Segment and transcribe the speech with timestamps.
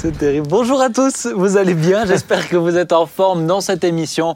[0.00, 0.46] C'est terrible.
[0.48, 2.06] Bonjour à tous, vous allez bien?
[2.06, 4.32] J'espère que vous êtes en forme dans cette émission.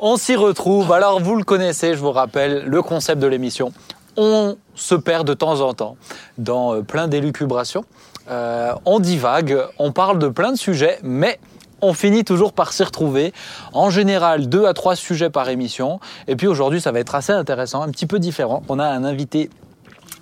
[0.00, 0.92] On s'y retrouve.
[0.92, 3.72] Alors, vous le connaissez, je vous rappelle, le concept de l'émission.
[4.18, 5.96] On se perd de temps en temps
[6.36, 7.86] dans euh, plein d'élucubrations.
[8.30, 11.40] Euh, on divague, on parle de plein de sujets, mais
[11.80, 13.32] on finit toujours par s'y retrouver.
[13.72, 16.00] En général, deux à trois sujets par émission.
[16.26, 18.62] Et puis aujourd'hui, ça va être assez intéressant, un petit peu différent.
[18.68, 19.48] On a un invité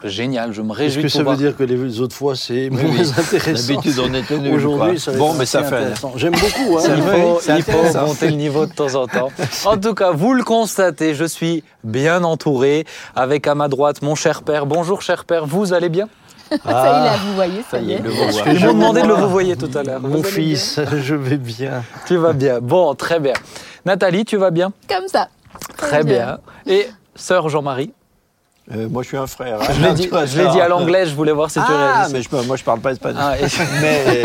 [0.08, 2.34] génial, je me Est-ce réjouis que de ça pouvoir- veut dire que les autres fois
[2.36, 3.10] c'est moins oui.
[3.18, 5.94] intéressant D'habitude, on était nuls, Aujourd'hui, ça Bon, mais ça fait-.
[6.16, 6.78] J'aime beaucoup.
[6.78, 6.82] Hein.
[6.86, 8.06] Il Oui, faut, c'est il faut intéressant.
[8.06, 9.30] monter le niveau de temps en temps.
[9.66, 12.84] En tout cas, vous le constatez, je suis bien entouré.
[13.14, 14.66] Avec à ma droite mon cher père.
[14.66, 16.08] Bonjour cher père, vous allez bien?
[16.50, 18.00] Ça y est, là, vous voyez, ça, Ça y est, est.
[18.02, 20.00] que Ils je m'ont demandé de le vous voyez tout à l'heure.
[20.00, 21.56] Mon fils, je vais bien.
[21.68, 22.60] bien Tu vas bien.
[22.60, 23.32] Bon, très bien.
[23.84, 24.72] Nathalie, tu vas bien?
[24.88, 25.28] Comme ça.
[25.76, 26.38] Très bien.
[26.66, 27.92] Et sœur Jean-Marie?
[28.74, 29.60] Euh, moi, je suis un frère.
[29.62, 31.76] Je l'ai dit, je l'ai dit à l'anglais, je voulais voir si tu Ah,
[32.08, 32.12] réagissais.
[32.12, 33.22] mais je, moi, je parle pas espagnol.
[33.24, 33.44] Ah, et-
[33.80, 34.24] Mais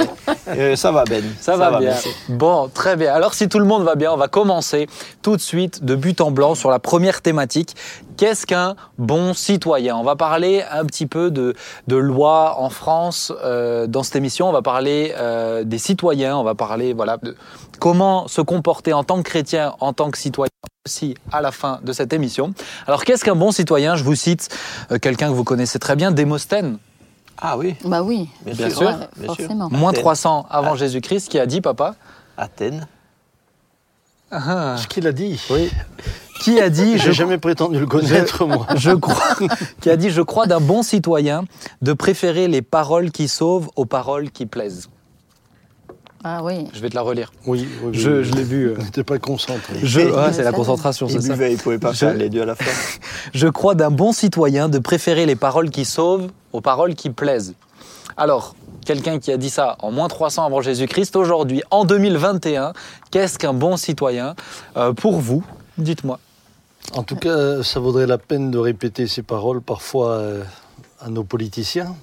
[0.58, 1.24] euh, ça va, Ben.
[1.40, 1.94] Ça, va, bien.
[2.30, 3.14] Bon, très bien.
[3.14, 4.88] Alors, si tout le monde va bien, on va commencer
[5.22, 7.76] tout de suite de but en blanc sur la première thématique.
[8.22, 9.98] Qu'est-ce qu'un bon citoyen?
[9.98, 11.56] On va parler un petit peu de,
[11.88, 14.48] de loi en France euh, dans cette émission.
[14.48, 16.38] On va parler euh, des citoyens.
[16.38, 17.36] On va parler voilà, de
[17.80, 20.52] comment se comporter en tant que chrétien, en tant que citoyen
[20.86, 22.54] aussi à la fin de cette émission.
[22.86, 23.96] Alors, qu'est-ce qu'un bon citoyen?
[23.96, 24.56] Je vous cite
[24.92, 26.78] euh, quelqu'un que vous connaissez très bien, Démosthène.
[27.42, 28.78] Ah oui, Bah oui, bien, Bien sûr.
[28.78, 28.88] sûr.
[28.88, 29.50] Ouais, bien sûr.
[29.72, 30.02] Moins Athènes.
[30.04, 31.96] 300 avant Jésus-Christ, qui a dit, papa?
[32.38, 32.86] Athènes.
[34.30, 35.42] Ah, Ce qu'il a dit.
[35.50, 35.72] Oui.
[36.40, 38.66] Qui a dit J'ai je, jamais prétendu le connaître, moi.
[38.76, 39.36] je crois
[39.82, 41.44] Qui a dit je crois d'un bon citoyen
[41.82, 44.90] de préférer les paroles qui sauvent aux paroles qui plaisent.
[46.24, 46.68] Ah oui.
[46.74, 47.32] Je vais te la relire.
[47.48, 47.98] Oui, oui, oui.
[48.00, 48.70] Je, je l'ai vu.
[48.70, 49.74] euh, N'était pas concentré.
[49.82, 51.34] Je, ah, c'est la concentration, Il c'est ça.
[51.34, 52.72] buvait, il pouvait pas Je- faire les deux à la fois.
[53.34, 57.56] Je crois d'un bon citoyen de préférer les paroles qui sauvent aux paroles qui plaisent.
[58.18, 62.74] Alors, quelqu'un qui a dit ça en moins 300 avant Jésus-Christ, aujourd'hui, en 2021,
[63.10, 64.36] qu'est-ce qu'un bon citoyen?
[64.78, 65.44] Euh, pour vous
[65.82, 66.20] Dites-moi.
[66.96, 70.44] En tout cas, ça vaudrait la peine de répéter ces paroles parfois euh,
[71.00, 71.96] à nos politiciens.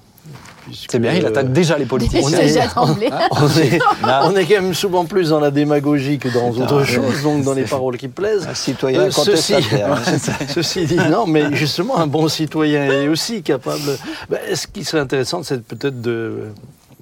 [0.87, 2.21] C'est bien, il euh, attaque déjà les politiciens.
[2.75, 3.09] On est-.
[3.31, 6.83] On est, Là, on est quand même souvent plus dans la démagogie que dans autre
[6.83, 8.47] chose, donc dans les paroles qui plaisent.
[8.47, 10.01] un citoyen Euh, ceci, contestataire.
[10.49, 13.97] ceci dit, non, mais justement, un bon citoyen est aussi capable.
[14.29, 16.49] Ben, ce qui serait intéressant, c'est peut-être de,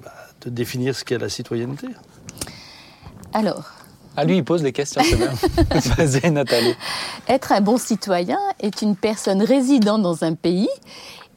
[0.02, 0.12] bah,
[0.44, 1.88] de définir ce qu'est la citoyenneté?
[3.34, 3.64] Alors,
[4.20, 5.30] Ah, lui, il pose des questions, c'est bien.
[5.96, 6.74] Vas-y, Nathalie.
[7.28, 10.68] être un bon citoyen est une personne résidant dans un pays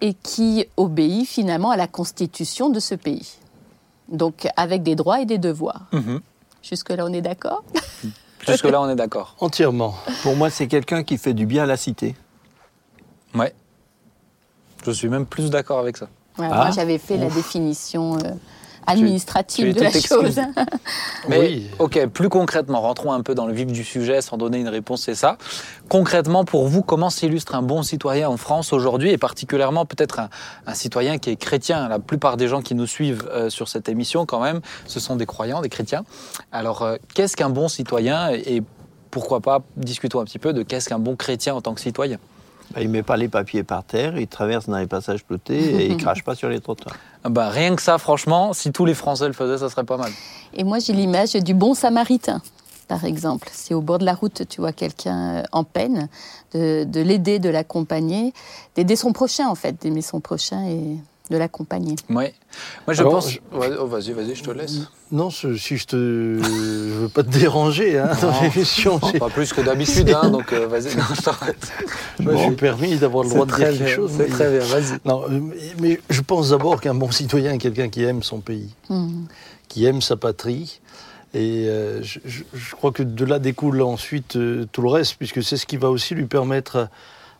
[0.02, 3.34] et qui obéit finalement à la constitution de ce pays.
[4.10, 5.82] Donc avec des droits et des devoirs.
[5.92, 6.22] Mhm.
[6.64, 7.64] Jusque-là, on est d'accord?
[8.48, 9.36] Jusque-là, on est d'accord.
[9.40, 9.94] Entièrement.
[10.24, 12.16] Pour moi, c'est quelqu'un qui fait du bien à la cité.
[13.36, 13.54] Ouais.
[14.84, 16.08] Je suis même plus d'accord avec ça.
[16.40, 16.56] Ouais, Ah.
[16.56, 18.32] Moi, j'avais fait la définition euh,
[18.88, 20.40] administrative tu de la chose.
[21.30, 21.68] Mais, Oui.
[21.80, 25.04] ok, plus concrètement, rentrons un peu dans le vif du sujet sans donner une réponse,
[25.04, 25.38] c'est ça.
[25.90, 30.30] Concrètement, pour vous, comment s'illustre un bon citoyen en France aujourd'hui et particulièrement peut-être un,
[30.68, 31.88] un citoyen qui est chrétien?
[31.88, 35.16] La plupart des gens qui nous suivent euh, sur cette émission, quand même, ce sont
[35.16, 36.04] des croyants, des chrétiens.
[36.52, 38.64] Alors, euh, qu'est-ce qu'un bon citoyen et,
[39.10, 42.18] pourquoi pas, discutons un petit peu de qu'est-ce qu'un bon chrétien en tant que citoyen?
[42.74, 45.88] Bah, il met pas les papiers par terre, il traverse dans les passages cloutés et
[45.88, 46.96] il crache pas sur les trottoirs.
[47.24, 49.98] Ah bah, Rien que ça, franchement, si tous les Français le faisaient, ça serait pas
[49.98, 50.12] mal.
[50.54, 52.42] Et moi, j'ai l'image du bon samaritain,
[52.88, 53.50] par exemple.
[53.52, 56.10] C'est au bord de la route, tu vois quelqu'un euh, en peine,
[56.54, 58.34] de, de l'aider, de l'accompagner,
[58.76, 60.98] d'aider son prochain, en fait, d'aimer son prochain et
[61.32, 61.96] de l'accompagner.
[62.10, 62.34] Ouais.
[62.86, 63.32] Moi, je Alors, pense.
[63.32, 64.82] je- oh, vas-y, vas-y, je te laisse.
[65.12, 65.96] Non, ce- si je te,
[66.44, 68.42] je veux pas te déranger hein, dans Non.
[68.44, 69.00] l'émission.
[69.02, 71.72] Non, j'ai- pas plus que d'habitude, hein, donc euh, vas-y, non, je t'arrête.
[72.20, 74.12] Je me suis permis d'avoir le droit de dire quelque chose.
[74.16, 75.00] C'est mais- très bien, vas-y.
[75.06, 75.40] Non, euh,
[75.80, 79.26] mais- je pense d'abord qu'un bon citoyen est quelqu'un qui aime son pays, Mhm.
[79.68, 80.80] qui aime sa patrie.
[81.34, 85.16] Et euh, je, je- je crois que de là découle ensuite euh, tout le reste,
[85.18, 86.90] puisque c'est ce qui va aussi lui permettre,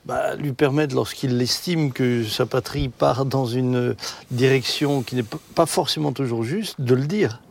[0.06, 3.96] bah, lui permettre lorsqu'il estime que sa patrie part dans une
[4.32, 5.26] direction qui n'est
[5.56, 7.42] pas forcément toujours juste, de le dire.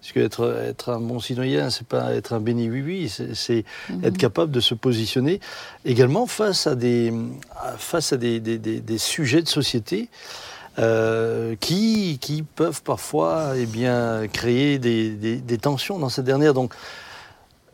[0.00, 3.34] Parce que être, être un bon citoyen, c'est pas être un béni oui oui, c'est
[3.34, 3.64] c'est
[4.02, 5.40] être capable de se positionner
[5.84, 7.12] également face à des,
[7.76, 10.08] face à des, des- des- des sujets de société
[10.78, 16.54] euh, qui, qui peuvent parfois eh bien, créer des, des- des tensions dans cette dernière.
[16.54, 16.72] Donc,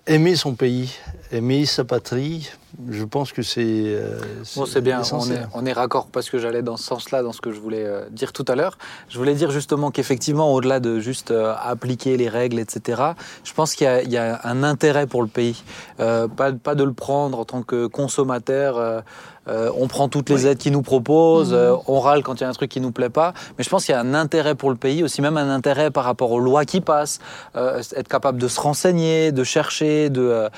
[0.09, 0.95] aimer son pays,
[1.33, 2.49] aimer sa patrie,
[2.91, 3.63] je pense que c'est.
[3.65, 4.19] euh,
[4.55, 7.33] Bon, c'est bien, on est, on est raccord parce que j'allais dans ce sens-là, dans
[7.33, 8.77] ce que je voulais euh, dire tout à l'heure.
[9.09, 13.03] Je voulais dire justement qu'effectivement, au-delà de juste euh, appliquer les règles, etc.,
[13.45, 15.63] je pense qu'il y, a- il y a un intérêt pour le pays.
[15.99, 19.03] Pas, pas de le prendre en tant que consommateur.
[19.49, 22.49] on prend toutes les aides qu'ils nous proposent, euh, on râle quand il y a
[22.49, 23.33] un truc qui nous plaît pas.
[23.57, 25.91] Mais je pense qu'il y a un intérêt pour le pays, aussi même un intérêt
[25.91, 27.21] par rapport aux lois qui passent,
[27.55, 30.49] être capable de se renseigner, de chercher, de,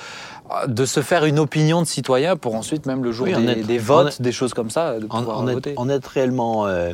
[0.67, 3.49] de se faire une opinion de citoyen pour ensuite, même le jour Oui, en des,
[3.49, 5.71] être- des votes, des choses comme ça, de En, pouvoir en voter.
[5.73, 6.93] être, en être réellement euh,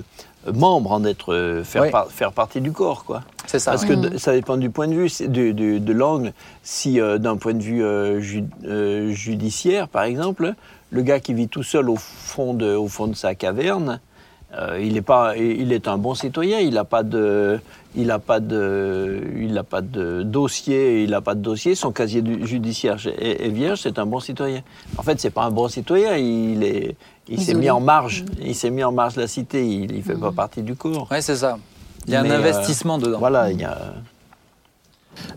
[0.52, 3.22] membre, en être, euh, faire, par- faire partie du corps, quoi.
[3.46, 3.70] C'est ça.
[3.72, 6.32] Parce que ça dépend du point de vue, c'est du- du- de l'angle.
[6.62, 10.54] Si euh, d'un point de vue euh, ju- euh, judiciaire, par exemple,
[10.90, 14.00] le gars qui vit tout seul au fond de, au fond de sa caverne,
[14.58, 16.60] euh, il est pas, il est un bon citoyen.
[16.60, 17.58] Il n'a pas de,
[17.96, 21.02] il a pas de, il a pas de dossier.
[21.04, 21.74] Il n'a pas de dossier.
[21.74, 23.80] Son casier judiciaire est, est vierge.
[23.82, 24.62] C'est un bon citoyen.
[24.98, 26.16] En fait, c'est pas un bon citoyen.
[26.16, 26.96] Il est,
[27.28, 28.24] il s'est mis en marge.
[28.40, 29.66] Il s'est mis en marge de la cité.
[29.66, 31.08] Il, il fait pas partie du corps.
[31.10, 31.58] Ouais, c'est ça.
[32.06, 33.18] Il y a Mais, un euh, investissement dedans.
[33.18, 33.94] Voilà, il y a.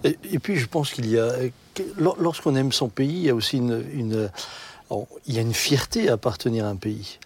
[0.04, 1.32] Et, et puis, je pense qu'il y a.
[2.00, 3.84] Lorsqu'on aime son pays, il y a aussi une.
[3.94, 4.30] une-
[5.28, 7.20] il y a une fierté à appartenir à un pays.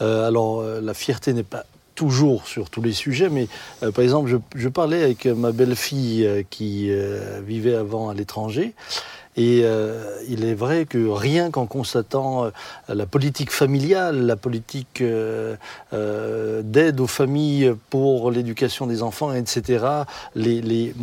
[0.00, 1.64] Euh, alors, euh, la fierté n'est pas
[2.06, 3.46] toujours sur tous les sujets, mais
[3.84, 8.14] euh, par exemple, je, je parlais avec ma belle-fille euh, qui euh, vivait avant à
[8.14, 8.74] l'étranger.
[9.36, 9.64] Et
[10.28, 12.50] il est vrai que rien qu'en constatant
[12.90, 15.02] la politique familiale, la politique
[15.92, 19.86] d'aide aux familles pour l'éducation des enfants, etc.,
[20.34, 20.94] les, les,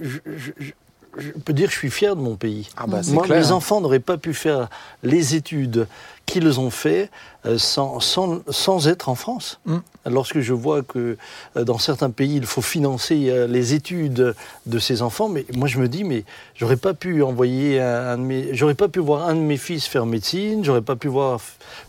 [0.00, 0.72] je, je- je-
[1.16, 2.68] je peux dire que je suis fier de mon pays.
[2.76, 3.38] Ah bah, Moi, clair.
[3.40, 4.68] mes enfants n'auraient pas pu faire
[5.04, 5.86] les études
[6.26, 7.10] qu'ils ont fait
[7.46, 9.60] euh, sans, sans, sans être en France.
[9.66, 9.76] Mm.
[10.06, 11.18] Lorsque je vois que
[11.56, 14.34] euh, dans certains pays, il faut financer euh, les études
[14.64, 16.24] de ces enfants, mais moi je me dis, mais
[16.54, 19.58] j'aurais pas pu envoyer un, un de mes, j'aurais pas pu voir un de mes
[19.58, 21.40] fils faire médecine, j'aurais pas pu voir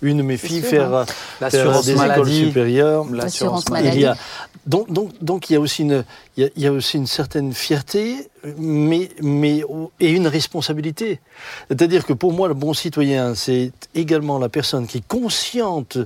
[0.02, 1.06] une de mes filles sûr, faire, hein.
[1.50, 2.46] faire des écoles maladie.
[2.48, 3.06] supérieures.
[3.12, 4.20] L'assurance Il y a, maladie.
[4.66, 6.04] donc, donc, donc il y a aussi une,
[6.36, 9.64] il y a, il y a aussi une certaine fierté, mais, mais
[10.00, 11.20] et une responsabilité.
[11.70, 15.98] C'est-à-dire que pour moi, le bon citoyen, c'est également la personne qui est consciente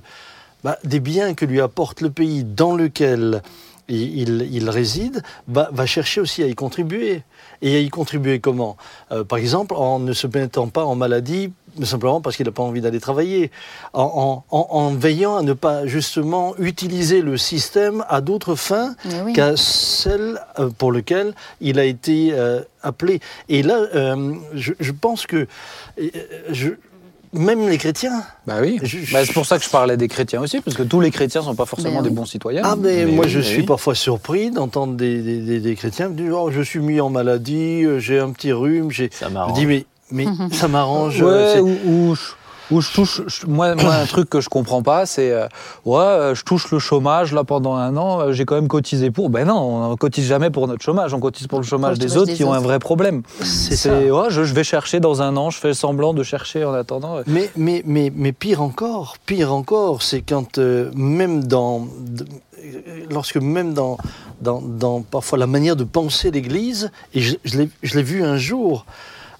[0.63, 3.41] bah, des biens que lui apporte le pays dans lequel
[3.91, 7.23] il, il- réside, va, va chercher aussi à y contribuer.
[7.63, 8.77] Et à y contribuer comment?
[9.11, 11.51] Euh, Par exemple, en ne se mettant pas en maladie
[11.83, 13.49] simplement parce qu'il n'a pas envie d'aller travailler,
[13.93, 18.95] en, en- veillant à ne pas justement utiliser le système à d'autres fins
[19.25, 19.33] oui.
[19.33, 23.19] qu'à celle euh, pour lequel il a été euh, appelé.
[23.49, 25.47] Et là, euh, je, je pense que
[26.51, 26.69] je-
[27.33, 28.79] même les chrétiens, Bah oui.
[28.81, 30.99] Je- je- Bah, c'est pour ça que je parlais des chrétiens aussi, parce que tous
[31.01, 32.15] les chrétiens sont pas forcément Ben des oui.
[32.15, 32.61] bons citoyens.
[32.65, 33.65] Ah, mais, Mais moi, oui, je mais suis oui.
[33.65, 37.09] parfois surpris d'entendre des, des- des- des chrétiens me dire oh, Je suis mis en
[37.09, 38.89] maladie, euh, j'ai un petit rhume.
[38.91, 39.57] j'ai- Ça Je m'arrange.
[39.57, 41.21] dis Mais, mais ça m'arrange.
[41.21, 42.15] euh, Ouais, c'est- ou, ou
[42.71, 43.21] ou je touche.
[43.27, 45.47] je- moi, moi, un truc que je comprends pas, c'est euh,
[45.85, 48.19] ouais, euh, je touche le chômage là pendant un an.
[48.21, 49.29] euh, J'ai quand même cotisé pour.
[49.29, 51.13] Ben non, on cotise jamais pour notre chômage.
[51.13, 53.23] On cotise pour le chômage des autres des qui ont un vrai problème.
[53.41, 53.91] C'est ça.
[53.99, 55.49] ouais, je, je vais chercher dans un an.
[55.49, 57.17] Je fais semblant de chercher en attendant.
[57.27, 62.25] Mais, mais, mais, mais pire encore, pire encore, c'est quand euh, même dans, de-
[63.09, 63.97] lorsque même dans,
[64.41, 68.23] dans, dans parfois la manière de penser l'Église, et je, je l'ai- je l'ai vu
[68.23, 68.85] un jour,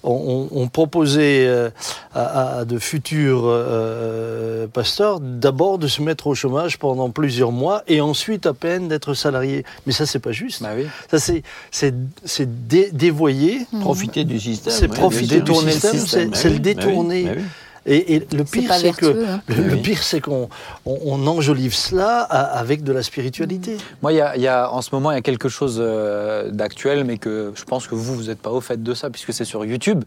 [0.02, 1.70] on, proposait euh,
[2.14, 7.82] à, à de futurs euh, pasteurs d'abord de se mettre au chômage pendant plusieurs mois
[7.88, 9.64] et ensuite à peine d'être salarié.
[9.86, 10.62] Mais ça, c'est pas juste.
[10.62, 10.86] Bah oui.
[11.10, 11.94] Ça, c'est c'est-
[12.24, 13.66] c'est dé- dévoyer.
[13.80, 14.72] Profiter du système.
[14.72, 17.24] C'est profiter détourner du système, c'est Bah oui, le bah détourner.
[17.24, 17.42] bah oui.
[17.86, 19.40] Et, et le pire, c'est que hein.
[19.48, 20.48] le, pire, c'est qu'on
[20.84, 23.76] on, on enjolive cela à- avec de la spiritualité.
[24.02, 25.78] Moi, il y a, il y a- en ce moment, il y a quelque chose
[25.80, 29.08] euh, d'actuel, mais que je pense que vous, vous n'êtes pas au fait de ça,
[29.08, 30.04] puisque c'est sur YouTube.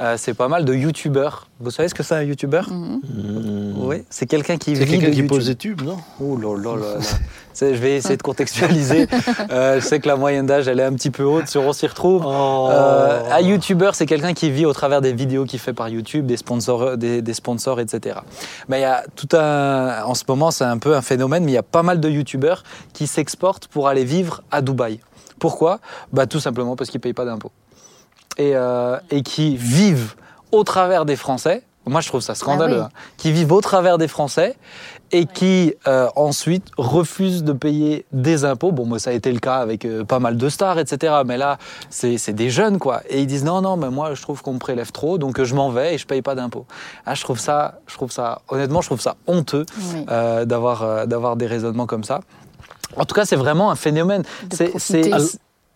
[0.00, 1.46] Euh, c'est pas mal de YouTubeurs.
[1.60, 2.62] Vous savez ce que c'est un YouTuber.
[2.68, 3.74] Mmh.
[3.76, 5.28] Oui, c'est quelqu'un qui C'est vit quelqu'un de qui YouTube.
[5.36, 5.98] pose des tubes, non?
[6.20, 7.00] Oh là là là là.
[7.60, 9.08] Je vais essayer de contextualiser.
[9.50, 11.72] Euh, je sais que la moyenne d'âge, elle est un petit peu haute sur On
[11.72, 12.24] s'y retrouve.
[12.26, 12.68] Oh.
[12.70, 16.26] Euh, un YouTuber, c'est quelqu'un qui vit au travers des vidéos qu'il fait par YouTube,
[16.26, 18.20] des sponsors, des, des sponsors, etc.
[18.68, 21.52] Mais il y a tout un, en ce moment, c'est un peu un phénomène, mais
[21.52, 25.00] il y a pas mal de YouTubers qui s'exportent pour aller vivre à Dubaï.
[25.38, 25.80] Pourquoi?
[26.12, 27.52] Bah tout simplement parce qu'ils payent pas d'impôts
[28.38, 30.14] et, euh, et qui vivent
[30.52, 31.62] au travers des Français.
[31.84, 32.82] Moi, je trouve ça scandaleux.
[32.82, 32.94] Ah oui.
[32.94, 33.12] hein.
[33.16, 34.56] Qui vivent au travers des Français
[35.12, 38.72] et qui euh, ensuite refusent de payer des impôts.
[38.72, 41.14] Bon, moi, ça a été le cas avec euh, pas mal de stars, etc.
[41.26, 41.58] Mais là,
[41.90, 43.02] c'est c'est des jeunes, quoi.
[43.10, 45.44] Et ils disent non, non, mais moi, je trouve qu'on me prélève trop, donc euh,
[45.44, 46.66] je m'en vais et je paye pas d'impôts.
[47.06, 50.06] Ah, je trouve ça, je trouve ça, honnêtement, je trouve ça honteux Oui.
[50.10, 52.20] euh, d'avoir euh, d'avoir des raisonnements comme ça.
[52.96, 54.22] En tout cas, c'est vraiment un phénomène.
[54.52, 54.72] C'est-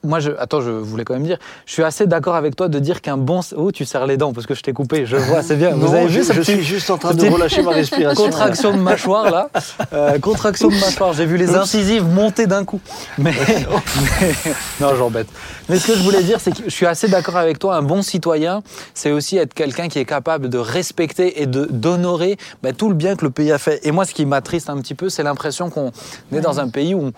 [0.06, 2.78] moi, je, attends, je voulais quand même dire, je suis assez d'accord avec toi de
[2.78, 3.40] dire qu'un bon.
[3.56, 5.04] Oh, tu serres les dents parce que je t'ai coupé.
[5.06, 5.70] Je vois, c'est bien.
[5.70, 8.24] Vous Non, avez je, vu je petit- suis juste en train de relâcher ma respiration.
[8.26, 9.50] Contraction de mâchoire là,
[9.92, 11.12] Euh, contraction de mâchoire.
[11.12, 12.80] J'ai vu les incisives monter d'un coup.
[13.18, 13.32] Mais,
[14.20, 14.34] mais-
[14.80, 15.26] non, j'embête.
[15.68, 17.76] Mais ce que je voulais dire, c'est que je suis assez d'accord avec toi.
[17.76, 18.62] Un bon citoyen,
[18.94, 23.16] c'est aussi être quelqu'un qui est capable de respecter et d'honorer bah, tout le bien
[23.16, 23.80] que le pays a fait.
[23.86, 25.90] Et moi, ce qui m'attriste un petit peu, c'est l'impression qu'on
[26.32, 27.12] est dans un pays où on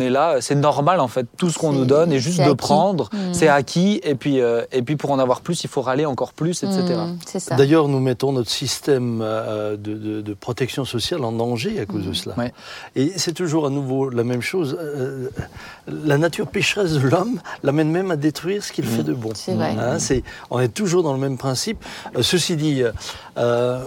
[0.00, 0.36] est là.
[0.40, 1.26] C'est normal en fait.
[1.36, 2.54] Tout ce qu'on nous donne est juste de acquis.
[2.56, 3.08] prendre.
[3.12, 3.32] Mm.
[3.34, 4.00] C'est acquis.
[4.02, 6.80] Et puis, euh, et puis pour en avoir plus, il faut râler encore plus, etc.
[6.82, 7.54] Mm, ça.
[7.56, 12.04] D'ailleurs, nous mettons notre système euh, de, de- de protection sociale en danger à cause
[12.06, 12.34] de cela.
[12.36, 12.52] Ouais.
[12.96, 14.76] Et c'est toujours à nouveau la même chose.
[14.80, 15.28] euh,
[15.86, 19.30] la nature pécheresse de l'homme l'amène même à détruire ce qu'il fait de bon.
[19.34, 19.74] C'est vrai.
[19.78, 21.84] Hein, c'est- on est toujours dans le même principe.
[22.16, 22.82] Euh, ceci dit,
[23.38, 23.84] euh,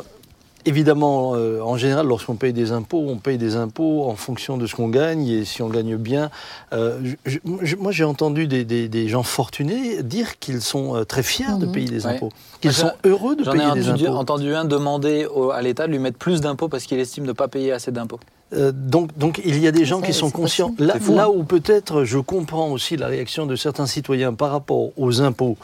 [0.65, 4.67] évidemment, euh, en général, lorsqu'on paye des impôts, on paye des impôts en fonction de
[4.67, 5.27] ce qu'on gagne.
[5.27, 6.29] Et si on gagne bien,
[6.74, 11.03] euh, je- je- moi j'ai entendu des, des- des gens fortunés dire qu'ils sont euh,
[11.03, 11.72] très fiers de Mhm.
[11.72, 12.13] payer des Ouais.
[12.15, 12.29] impôts,
[12.62, 14.15] qu'ils sont heureux de J'en ai payer des entendu, impôts.
[14.17, 17.34] entendu un demander au- à l'État de lui mettre plus d'impôts parce qu'il estime ne
[17.34, 18.20] pas payer assez d'impôts.
[18.53, 20.75] Euh, donc, donc il y a des gens qui sont conscients.
[20.77, 21.32] Là, là hein.
[21.34, 25.58] où peut-être je comprends aussi la réaction de certains citoyens par rapport aux impôts,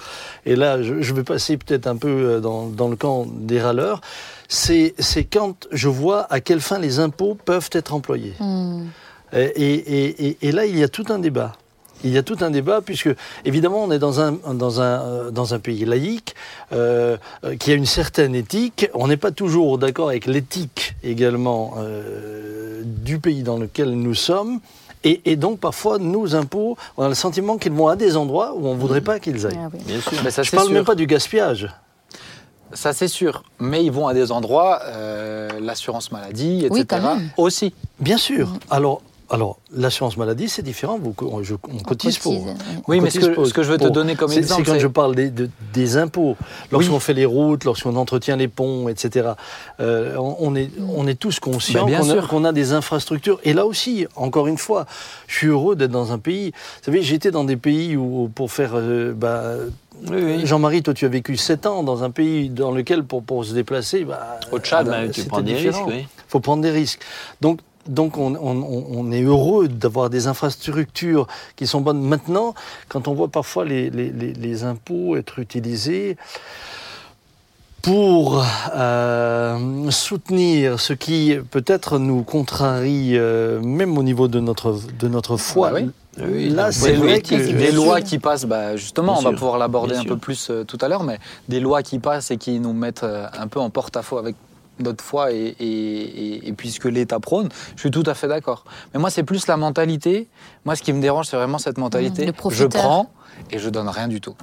[0.48, 3.62] et là je, je vais passer peut-être un peu euh, dans, dans le camp des
[3.62, 4.02] râleurs,
[4.50, 8.34] c'est c'est quand je vois à quelle fin les impôts peuvent être employés.
[8.42, 8.88] Mm.
[9.32, 11.54] Et, et- et- et là, il y a tout un débat.
[12.04, 13.10] Il y a tout un débat puisque,
[13.46, 16.34] évidemment, on est dans un, dans un, euh, dans un pays laïque
[16.72, 18.90] euh, euh, qui a une certaine éthique.
[18.94, 24.62] On n'est pas toujours d'accord avec l'éthique également euh, du pays dans lequel nous sommes.
[25.04, 28.54] Et, et donc, parfois, nos impôts, on a le sentiment qu'ils vont à des endroits
[28.56, 29.60] où on ne voudrait pas qu'ils aillent.
[29.62, 29.80] Ah oui.
[29.86, 30.14] Bien sûr.
[30.24, 30.76] Mais ça, Je c'est parle sûr.
[30.76, 31.68] même pas du gaspillage.
[32.74, 33.44] Ça, c'est sûr.
[33.60, 36.72] Mais ils vont à des endroits, euh, l'assurance maladie, etc.
[36.72, 37.30] Oui, quand même.
[37.38, 37.74] aussi.
[38.00, 38.54] Bien sûr.
[38.70, 40.98] Alors, alors l'assurance maladie, c'est différent.
[41.02, 42.34] Vous, on, je- on cotise pour.
[42.46, 42.58] cotise.
[42.88, 44.80] Oui, mais ce que, ce que je veux te pour- donner comme exemple, C'est quand
[44.80, 46.36] je parle des, de- des impôts.
[46.72, 47.00] Lorsqu'on Oui.
[47.00, 49.30] fait les routes, lorsqu'on entretient les ponts, etc.
[49.80, 52.28] euh, on, est, on est tous conscients Ben, bien qu'on a, sûr.
[52.28, 53.40] qu'on a des infrastructures.
[53.44, 54.86] Et là aussi, encore une fois,
[55.28, 56.52] je suis heureux d'être dans un pays.
[56.52, 58.72] Vous savez, j'étais dans des pays où, pour faire.
[58.74, 59.44] euh, bah,
[60.08, 60.46] Oui, oui.
[60.46, 63.54] Jean-Marie, toi, tu as vécu 7 ans dans un pays dans lequel, pour, pour se
[63.54, 66.08] déplacer, bah, Au Tchad, Ah, ben, tu prends des risques, oui.
[66.28, 67.02] faut prendre des risques.
[67.42, 67.60] Donc,
[67.90, 72.02] donc on, on- on- on est heureux d'avoir des infrastructures qui sont bonnes.
[72.02, 72.54] Maintenant,
[72.88, 76.16] quand on voit parfois les, les- les- les impôts être utilisés
[77.82, 78.44] pour
[78.76, 85.38] euh, soutenir ce qui peut-être nous contrarie, euh, même au niveau de notre, de notre
[85.38, 85.90] foi, Bah oui.
[86.22, 87.36] Oui, là c'est vrai que...
[87.36, 89.40] des lois qui passent, bah, justement, Bien on va sûr.
[89.40, 90.12] pouvoir l'aborder Bien un sûr.
[90.16, 91.18] peu plus euh, tout à l'heure, mais
[91.48, 94.36] des lois qui passent et qui nous mettent euh, un peu en porte-à-faux avec
[94.82, 98.64] notre foi et, et, et- et puisque l'État prône, je suis tout à fait d'accord.
[98.94, 100.28] Mais moi, c'est plus la mentalité.
[100.66, 102.26] Moi, ce qui me dérange, c'est vraiment cette mentalité.
[102.28, 103.12] Mmh, je prends
[103.52, 104.36] et je donne rien du tout.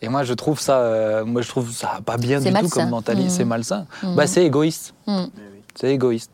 [0.00, 2.90] Et moi, je trouve ça, euh, moi, je trouve ça pas bien du tout comme
[2.90, 3.26] mentalité.
[3.28, 3.30] Mmh.
[3.30, 3.86] C'est malsain.
[4.02, 4.14] Mmh.
[4.16, 4.94] Bah, c'est égoïste.
[5.74, 5.78] Mm.
[5.80, 6.30] C'est égoïste.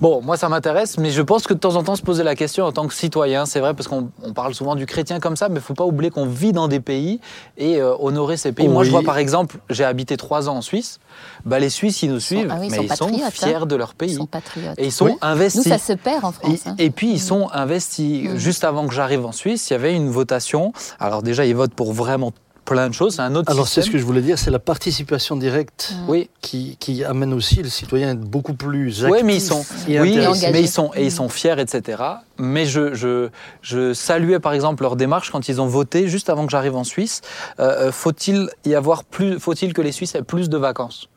[0.00, 2.34] Bon, moi, ça m'intéresse, mais je pense que de temps en temps, se poser la
[2.36, 5.36] question en tant que citoyen, c'est vrai, parce qu'on on parle souvent du chrétien comme
[5.36, 7.20] ça, mais il ne faut pas oublier qu'on vit dans des pays
[7.56, 8.68] et euh, honorer ces pays.
[8.68, 11.00] Moi, je vois par exemple, j'ai habité trois ans en Suisse.
[11.44, 13.54] Bah, les Suisses, ils nous suivent, ah oui, ils mais sont ils sont patriotes, fiers
[13.54, 13.66] hein.
[13.66, 14.12] de leur pays.
[14.12, 14.74] Ils sont patriotes.
[14.78, 15.12] Et ils sont Oui.
[15.22, 15.66] investis.
[15.66, 16.66] Nous, ça se perd en Et, France.
[16.66, 16.74] hein.
[16.78, 18.28] et puis ils sont investis.
[18.28, 18.36] Mm.
[18.36, 20.72] Juste avant que j'arrive en Suisse, il y avait une votation.
[21.00, 22.32] Alors déjà, ils votent pour vraiment
[22.68, 23.16] plein de choses.
[23.16, 26.28] C'est un autre Alors c'est ce que je voulais dire, c'est la participation directe Oui,
[26.40, 29.10] qui, qui amène aussi le citoyen à être beaucoup plus actif.
[29.10, 30.18] Oui, mais ils sont, et oui,
[30.52, 32.02] mais ils sont, et ils sont fiers, etc.
[32.36, 33.30] Mais je, je,
[33.62, 36.84] je saluais par exemple leur démarche quand ils ont voté juste avant que j'arrive en
[36.84, 37.22] Suisse.
[37.58, 41.08] Euh, euh, faut-il y avoir plus, faut-il que les Suisses aient plus de vacances?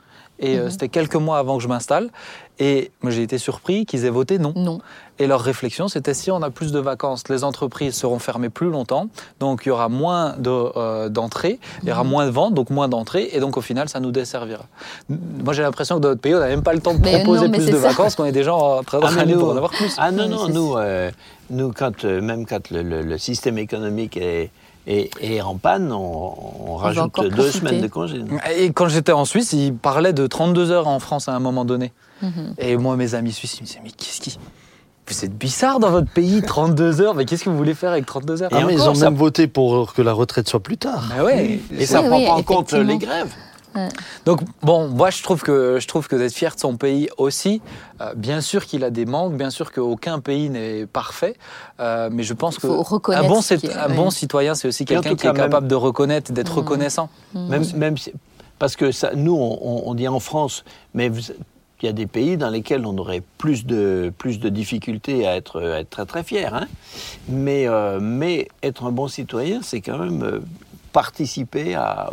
[0.42, 0.70] Et euh, Mhm.
[0.72, 2.10] c'était quelques mois avant que je m'installe.
[2.60, 4.54] Et moi, j'ai été surpris qu'ils aient voté non.
[4.56, 4.80] Non.
[5.20, 8.70] Et leur réflexion, c'était si on a plus de vacances, les entreprises seront fermées plus
[8.70, 9.08] longtemps,
[9.40, 12.70] donc il y aura moins de, euh, d'entrées, il y aura moins de ventes, donc
[12.72, 14.66] moins d'entrées, et donc au final, ça nous desservira.
[15.10, 17.20] Moi, j'ai l'impression que dans notre pays, on n'a même pas le temps de Mais
[17.20, 17.88] proposer non, plus de ça.
[17.90, 19.96] vacances, qu'on est déjà en train Ah, en avoir plus.
[19.98, 21.10] Ah non, non, nous, euh,
[21.52, 24.50] nous quand, euh, même quand le, le- le système économique est,
[24.88, 26.34] est en panne, on,
[26.68, 27.52] on rajoute deux profiter.
[27.60, 28.22] semaines de congé.
[28.58, 31.66] Et quand j'étais en Suisse, ils parlaient de 32 heures en France à un moment
[31.66, 31.92] donné.
[32.22, 32.56] Mhm.
[32.58, 34.38] Et moi, mes amis suisses, ils me disaient, mais qu'est-ce qui...
[35.08, 38.06] Vous êtes bizarre dans votre pays, 32 heures, mais qu'est-ce que vous voulez faire avec
[38.06, 38.50] 32 heures?
[38.54, 41.04] Ah, mais ils ont ça- même voté pour que la retraite soit plus tard.
[41.16, 41.60] Bah ouais.
[41.78, 43.34] Et ça Oui, prend oui, pas en compte les grèves.
[44.26, 47.62] Donc bon, moi je trouve que je trouve que d'être fier de son pays aussi,
[48.02, 51.36] euh, bien sûr qu'il a des manques, bien sûr qu'aucun pays n'est parfait,
[51.80, 53.96] euh, mais je pense que Faut reconnaître un bon, ce c'est- qui est- un oui.
[53.96, 56.58] bon citoyen, c'est aussi quelqu'un qui est même- capable de reconnaître, d'être Mhm.
[56.60, 57.10] reconnaissant.
[57.34, 57.48] Mhm.
[57.48, 58.14] Même, même si-
[58.60, 60.64] parce que ça, nous, on, dit en France,
[60.94, 61.32] mais vous-
[61.82, 65.36] il y a des pays dans lesquels on aurait plus de, plus de difficultés à
[65.36, 66.54] être, à être très très fier.
[66.54, 66.68] Hein.
[67.28, 70.42] Mais, euh, mais être un bon citoyen, c'est quand même
[70.94, 72.12] participer à,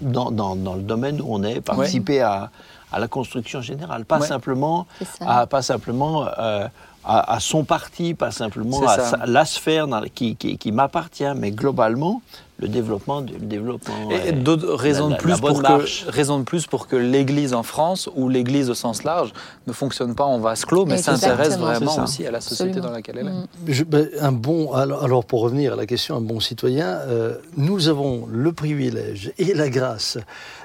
[0.00, 2.50] dans, dans, dans le domaine où on est, participer à,
[2.92, 4.26] à la construction générale, pas Ouais.
[4.26, 4.86] simplement,
[5.20, 6.66] à, pas simplement euh,
[7.04, 10.72] à, à son parti, pas simplement à sa- la sphère dans la- qui, qui, qui
[10.72, 12.22] m'appartient, mais globalement
[12.58, 14.10] le développement, du- le développement.
[14.12, 16.04] Et euh, d'autres raisons de la plus pour marche.
[16.06, 19.32] que raison de plus pour que l'Église en France ou l'Église au sens large
[19.66, 22.86] ne fonctionne pas en vase clos, mais s'intéresse vraiment aussi à la société Absolument.
[22.88, 23.30] dans laquelle elle est.
[23.30, 23.46] Mm.
[23.66, 27.36] Je- ben, un bon, alors, alors, pour revenir à la question, un bon citoyen, euh,
[27.56, 30.18] nous avons le privilège et la grâce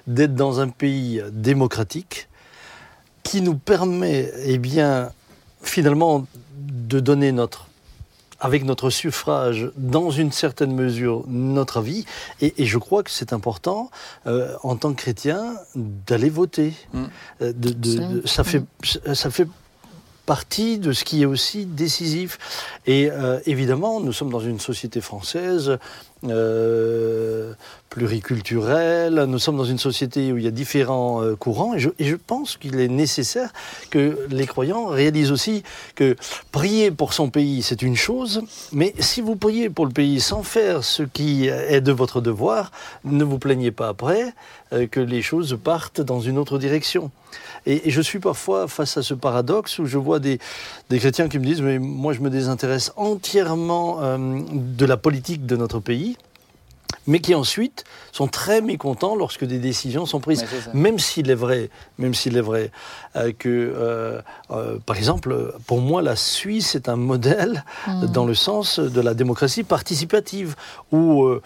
[0.06, 2.28] d'être dans un pays démocratique
[3.24, 5.10] qui nous permet, eh bien,
[5.62, 6.26] finalement,
[6.58, 7.66] de donner notre
[8.40, 12.06] avec notre suffrage, dans une certaine mesure, notre avis.
[12.42, 13.90] Et, et je crois que c'est important,
[14.28, 16.74] euh, en tant que chrétien, d'aller voter.
[16.94, 17.04] Mm.
[17.42, 18.22] Euh, de- de- de- Absolument.
[18.26, 18.64] ça, fait,
[19.14, 19.48] ça fait
[20.30, 22.38] partie de ce qui est aussi décisif.
[22.86, 25.80] Et euh, évidemment, nous sommes dans une société française
[26.24, 27.54] euh,
[27.90, 32.16] pluriculturelle, nous sommes dans une société où il y a différents euh, courants, et je,
[32.16, 33.52] pense qu'il est nécessaire
[33.90, 35.64] que les croyants réalisent aussi
[35.96, 36.16] que
[36.52, 40.44] prier pour son pays, c'est une chose, mais si vous priez pour le pays sans
[40.44, 42.72] faire ce qui est de votre devoir,
[43.04, 44.36] ne vous plaignez pas après
[44.92, 47.10] que les choses partent dans une autre direction.
[47.66, 50.40] Et, et je suis parfois face à ce paradoxe où je vois des,
[50.90, 54.18] des chrétiens qui me disent mais moi je me désintéresse entièrement euh,
[54.54, 56.18] de la politique de notre pays,
[57.08, 60.42] mais qui ensuite sont très mécontents lorsque des décisions sont prises.
[60.74, 62.72] Même s'il est vrai, même s'il est vrai
[63.16, 68.06] euh, que, euh, euh, par exemple, pour moi, la Suisse est un modèle Mm.
[68.08, 70.56] dans le sens de la démocratie participative,
[70.92, 71.42] où euh,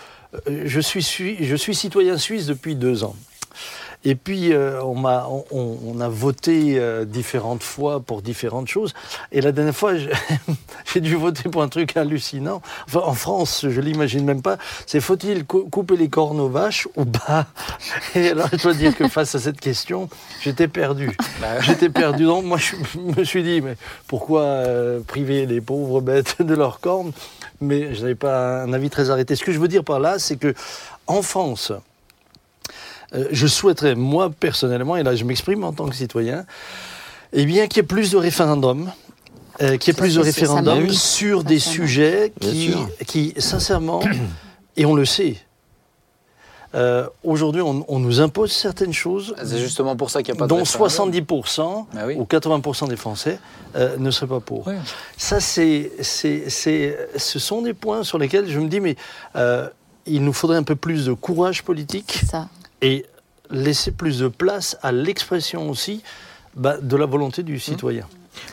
[0.66, 3.16] je, suis, sui- je suis citoyen suisse depuis deux ans.
[4.06, 8.94] Et puis, euh, on, m'a- on- on- a voté euh, différentes fois pour différentes choses.
[9.32, 9.94] Et la dernière fois,
[10.94, 12.62] j'ai dû voter pour un truc hallucinant.
[12.88, 14.58] Enfin, en France, je l'imagine même pas.
[14.86, 17.46] C'est faut-il cou- couper les cornes aux vaches ou pas?
[18.16, 20.10] Et alors, je dois dire que face à cette question,
[20.42, 21.16] j'étais perdu.
[21.40, 22.26] Bah, J'étais perdu.
[22.26, 23.76] Donc, moi, je me suis dit, mais
[24.08, 27.12] pourquoi euh, priver les pauvres bêtes de leurs cornes?
[27.62, 29.36] Mais je n'avais pas un avis très arrêté.
[29.38, 30.54] Ce que je veux dire par là, c'est que
[31.08, 31.72] en France,
[33.16, 36.46] euh, je souhaiterais, moi personnellement, et là je m'exprime en tant que citoyen,
[37.34, 38.92] eh bien qu'il y ait plus de référendums.
[39.62, 42.74] euh, qu'il y ait plus de référendums sur Ça, des sujets qui,
[43.06, 44.02] qui, sincèrement,
[44.78, 45.38] et on le sait,
[46.76, 50.42] euh, aujourd'hui on, on nous impose certaines choses C'est justement pour ça qu'il n'y a
[50.42, 51.12] pas de dont référendum.
[51.12, 52.16] 70% Bah oui.
[52.18, 53.38] ou 80% des Français
[53.76, 54.66] euh, ne seraient pas pour.
[54.68, 54.74] Oui.
[55.16, 58.96] Ça, c'est, c'est, c'est, ce sont des points sur lesquels je me dis, mais
[59.36, 59.70] euh,
[60.08, 62.48] il nous faudrait un peu plus de courage politique C'est ça.
[62.84, 63.06] Et
[63.50, 66.04] laisser plus de place à l'expression aussi
[66.56, 68.08] bah, de la volonté du citoyen.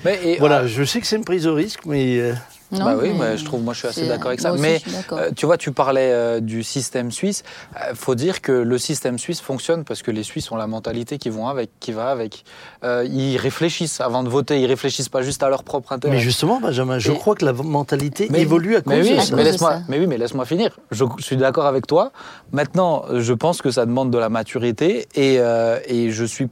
[0.05, 2.33] Mais, et, Voilà, ah, je sais que c'est une prise de risque, mais euh,
[2.73, 4.53] Non, bah oui, mais mais je trouve, moi je suis assez d'accord avec ça.
[4.53, 4.81] aussi, mais
[5.13, 7.43] euh, tu vois, tu parlais euh, du système suisse.
[7.91, 11.19] Il faut dire que le système suisse fonctionne parce que les Suisses ont la mentalité
[11.19, 12.45] qui, vont avec, qui va avec.
[12.85, 16.15] Euh, ils réfléchissent avant de voter, ils réfléchissent pas juste à leur propre intérêt.
[16.15, 19.15] mais justement, Benjamin, je Et- crois que la mentalité Mais- évolue à cause mais oui,
[19.15, 19.37] de À ça.
[19.37, 20.79] mais laisse-moi, mais oui, mais laisse-moi finir.
[20.91, 22.13] Je, je suis d'accord avec toi.
[22.53, 26.49] Maintenant, je pense que ça demande de la maturité et, euh, et je suis.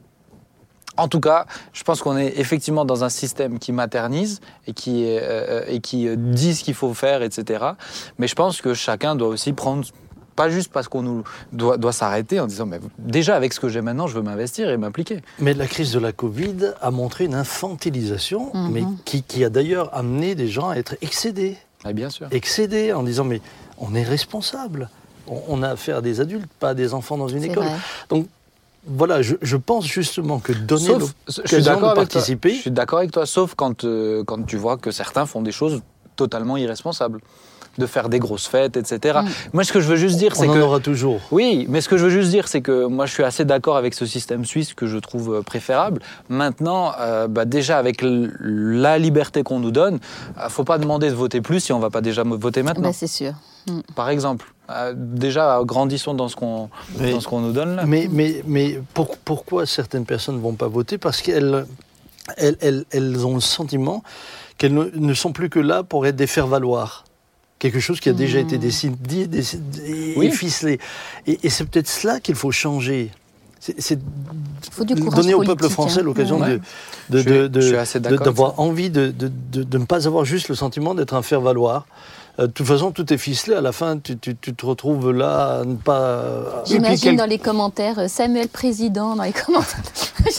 [0.99, 5.05] En tout cas, je pense qu'on est effectivement dans un système qui maternise et qui,
[5.07, 7.65] euh, et qui euh, dit ce qu'il faut faire, etc.
[8.17, 9.85] Mais je pense que chacun doit aussi prendre,
[10.35, 13.69] pas juste parce qu'on nous doit, doit s'arrêter en disant, mais déjà avec ce que
[13.69, 15.21] j'ai maintenant, je veux m'investir et m'impliquer.
[15.39, 18.71] Mais la crise de la Covid a montré une infantilisation, Mhm.
[18.71, 21.57] mais qui, qui a d'ailleurs amené des gens à être excédés.
[21.85, 22.27] Ah, bien sûr.
[22.31, 23.39] excédé en disant mais
[23.77, 24.89] on est responsable.
[25.27, 27.63] On, on a affaire à des adultes, pas à des enfants dans une école.
[27.63, 27.77] vrai.
[28.09, 28.27] Donc
[28.89, 31.93] voilà, je, je pense justement que donner Sauf, je suis l'occasion de toi.
[31.93, 35.41] participer, Je suis d'accord avec toi, sauf quand, euh, quand tu vois que certains font
[35.41, 35.81] des choses
[36.15, 37.19] totalement irresponsables.
[37.77, 39.19] De faire des grosses fêtes, etc.
[39.23, 39.27] Mm.
[39.53, 40.59] Moi, ce que je veux juste dire, on c'est en que.
[40.59, 41.21] aura toujours.
[41.31, 43.77] Oui, mais ce que je veux juste dire, c'est que moi, je suis assez d'accord
[43.77, 46.01] avec ce système suisse que je trouve euh, préférable.
[46.27, 49.99] Maintenant, euh, bah, déjà, avec l- la liberté qu'on nous donne,
[50.39, 52.93] euh, faut pas demander de voter plus si on va pas déjà voter maintenant, Bah,
[52.93, 53.31] c'est sûr.
[53.95, 54.53] Par exemple.
[54.69, 56.69] Euh, déjà, grandissons dans ce qu'on
[57.41, 57.85] nous donne là.
[57.87, 60.97] Mais, mais, mais pour- pourquoi certaines personnes ne vont pas voter?
[60.99, 61.65] Parce qu'elles
[62.37, 64.03] elles, elles- elles ont le sentiment
[64.59, 67.05] qu'elles ne, ne sont plus que là pour être des faire-valoir.
[67.57, 68.45] Quelque chose qui a déjà Mmh.
[68.45, 70.27] été décidé, décidé Oui.
[70.27, 70.79] et ficelé.
[71.25, 73.09] Et, et c'est peut-être cela qu'il faut changer.
[73.59, 73.99] C'est
[75.15, 76.03] donner au peuple français hein.
[76.03, 76.59] l'occasion Ouais.
[77.09, 81.21] de, d'avoir envie de, de, de- de ne pas avoir juste le sentiment d'être un
[81.21, 81.85] faire-valoir.
[82.39, 83.55] Euh, de toute façon, tout est ficelé.
[83.55, 86.63] À la fin, tu, tu- tu te retrouves là à ne pas.
[86.65, 89.79] J'imagine quel- dans les commentaires, euh, Samuel Président dans les commentaires.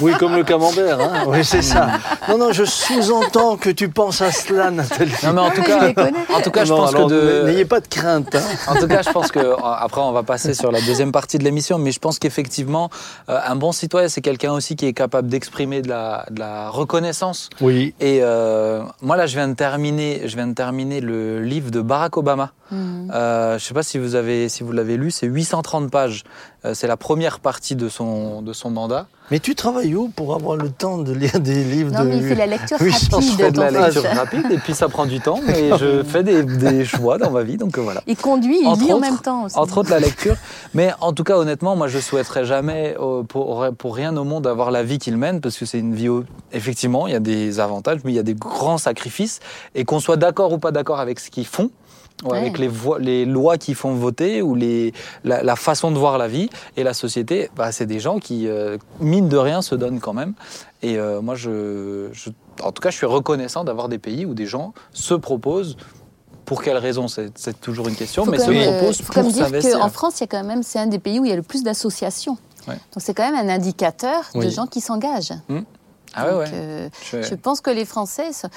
[0.00, 1.00] Oui, comme le camembert.
[1.00, 1.88] Hein oui, c'est ça.
[2.28, 5.10] Non, non, je sous-entends que tu penses à cela, Nathalie.
[5.24, 6.18] Non, mais en tout Je cas, connais.
[6.34, 7.46] en tout cas, je Non, pense alors, que de.
[7.46, 8.34] N'ayez pas de crainte.
[8.34, 8.40] hein.
[8.68, 11.38] En tout cas, je pense que euh, après on va passer sur la deuxième partie
[11.38, 12.90] de l'émission, mais je pense qu'effectivement,
[13.28, 16.68] euh, un bon citoyen, c'est quelqu'un aussi qui est capable d'exprimer de la, de la
[16.68, 17.48] reconnaissance.
[17.60, 17.94] Oui.
[18.00, 21.80] Et euh, moi là, je viens de terminer, je viens de terminer le livre de
[21.80, 22.52] Barack Obama.
[22.70, 23.10] Mhm.
[23.14, 26.24] Euh, je sais pas si vous avez, si vous l'avez lu, c'est 830 pages.
[26.64, 29.06] Euh, c'est la première partie de son de son mandat.
[29.30, 32.08] Mais tu travailles où pour avoir le temps de lire des livres Non, de.
[32.08, 33.30] mais il fait la lecture Oui, je rapide.
[33.36, 36.42] fais de la lecture rapide et puis ça prend du temps, mais je fais des,
[36.42, 38.02] des choix dans ma vie, donc voilà.
[38.06, 39.56] Il conduit, il Entre lit en autres- même temps aussi.
[39.58, 40.34] Entre autres la lecture.
[40.74, 44.46] Mais en tout cas, honnêtement, moi, je souhaiterais jamais, euh, pour, pour rien au monde,
[44.46, 47.20] avoir la vie qu'il mène, parce que c'est une vie, au- effectivement, il y a
[47.20, 49.40] des avantages, mais il y a des grands sacrifices.
[49.74, 51.70] Et qu'on soit d'accord ou pas d'accord avec ce qu'ils font,
[52.24, 52.38] ou Ouais.
[52.38, 54.92] avec les, lois qu'ils font voter, ou les,
[55.24, 58.48] la, la façon de voir la vie et la société, bah, c'est des gens qui,
[58.48, 60.34] euh, mine de rien, se donnent quand même.
[60.82, 62.30] Et euh, moi, je, je-
[62.62, 65.76] en tout cas, je suis reconnaissant d'avoir des pays où des gens se proposent.
[66.44, 69.78] Pour quelles raisons C'est toujours une question, faut mais se faut pour quand même dire
[69.78, 71.36] qu'en France, il y a quand même, c'est un des pays où il y a
[71.36, 72.38] le plus d'associations.
[72.66, 72.74] Ouais.
[72.74, 75.34] Donc c'est quand même un indicateur de gens qui s'engagent.
[76.14, 76.50] Ah ouais, Donc, ouais.
[76.54, 78.48] euh, Je- je pense que les Français, sont-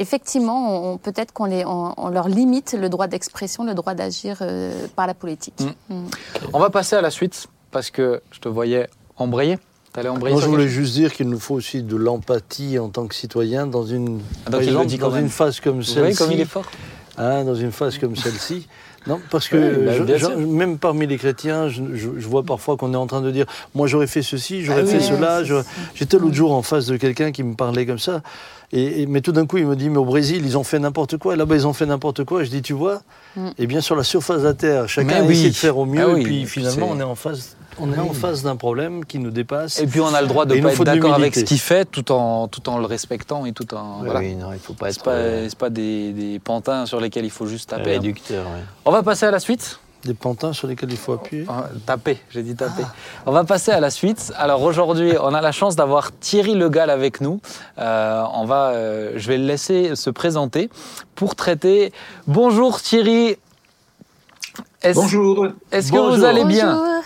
[0.00, 3.94] effectivement, on- on- peut-être qu'on les- on- on leur limite le droit d'expression, le droit
[3.94, 5.60] d'agir euh, par la politique.
[5.88, 5.94] Mm.
[5.94, 6.06] Mm.
[6.52, 9.58] On va passer à la suite parce que je te voyais embrayer.
[9.96, 13.66] Moi, je voulais juste dire qu'il nous faut aussi de l'empathie en tant que citoyen
[13.66, 16.50] dans une, Ah, par exemple, dans une phase comme voyez comme il est celle-ci.
[16.50, 16.66] fort.
[17.18, 18.68] hein, dans une phase comme celle-ci.
[19.08, 22.42] Non, parce que Oui, bah, je- je- même parmi les chrétiens, je, je- je vois
[22.44, 25.02] parfois qu'on est en train de dire moi j'aurais fait ceci, j'aurais Ah fait oui,
[25.04, 25.42] cela.
[25.94, 28.20] J'étais l'autre jour en face de quelqu'un qui me parlait comme ça.
[28.72, 30.78] Et, et- mais tout d'un coup, il me dit Mais au Brésil, ils ont fait
[30.78, 31.34] n'importe quoi.
[31.36, 32.44] Là-bas, ils ont fait n'importe quoi.
[32.44, 33.02] Je dis Tu vois
[33.36, 33.50] Mm.
[33.58, 35.34] Et bien sur la surface de la Terre, chacun oui.
[35.34, 36.02] essayé de faire au mieux.
[36.02, 38.56] Ah oui, et puis et finalement, on est en face, on est en face d'un
[38.56, 39.78] problème qui nous dépasse.
[39.78, 41.60] Et puis on a le droit de Et ne pas être d'accord avec ce qu'il
[41.60, 43.98] fait tout en, tout en le respectant et tout en.
[44.00, 44.18] Oui, voilà.
[44.18, 46.98] oui, non, il ne faut pas C'est être pas, euh, pas des, des pantins sur
[47.00, 47.90] lesquels il faut juste taper.
[47.90, 47.92] hein.
[48.00, 48.44] réducteur.
[48.46, 48.62] ouais.
[48.84, 49.78] On va passer à la suite.
[50.04, 51.44] Des pantins sur lesquels il faut appuyer.
[51.48, 52.84] Ah, Taper, j'ai dit taper.
[53.26, 54.32] On va passer à la suite.
[54.36, 57.40] Alors aujourd'hui, on a la chance d'avoir Thierry Legal avec nous.
[57.78, 60.70] Euh, on va, euh, je vais le laisser se présenter
[61.14, 61.92] pour traiter.
[62.26, 63.36] Bonjour Thierry.
[64.82, 66.76] Est-ce, Bonjour, Est-ce que vous allez bien?
[66.76, 67.02] Bonjour.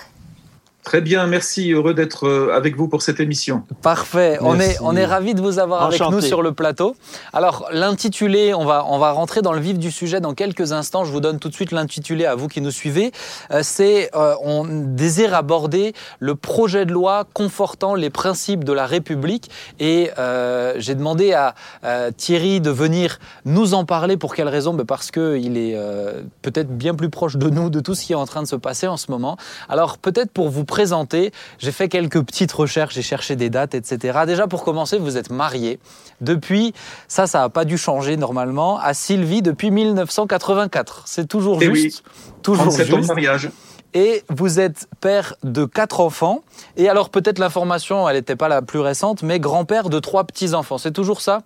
[0.84, 3.62] Très bien, merci, heureux d'être euh, avec vous pour cette émission.
[3.82, 4.38] Parfait.
[4.40, 6.94] On est, on est ravis de vous avoir avec nous sur le plateau.
[7.32, 11.04] Alors, l'intitulé, on va, on va rentrer dans le vif du sujet dans quelques instants.
[11.04, 13.10] Je vous donne tout de suite l'intitulé à vous qui nous suivez.
[13.50, 18.86] Euh, C'est, euh, on désire aborder le projet de loi confortant les principes de la
[18.86, 19.50] République.
[19.80, 24.16] Et euh, j'ai demandé à euh, Thierry de venir nous en parler.
[24.16, 24.74] Pour quelle raison?
[24.74, 28.12] Ben Parce qu'il est euh, peut-être bien plus proche de nous, de tout ce qui
[28.12, 29.36] est en train de se passer en ce moment.
[29.68, 34.18] Alors, peut-être pour vous présenter, j'ai fait quelques petites recherches, j'ai cherché des dates, etc.
[34.26, 35.78] Déjà, pour commencer, vous êtes marié
[36.20, 36.74] depuis,
[37.06, 41.04] ça, ça n'a pas dû changer normalement, à Sylvie depuis 1984.
[41.06, 42.02] C'est toujours Eh oui, juste.
[42.42, 43.08] Toujours 37 ans de juste.
[43.08, 43.50] mariage.
[43.94, 46.42] Et vous êtes père de quatre enfants.
[46.76, 50.78] Et alors, peut-être l'information, elle n'était pas la plus récente, mais grand-père de trois petits-enfants.
[50.78, 51.42] C'est toujours ça?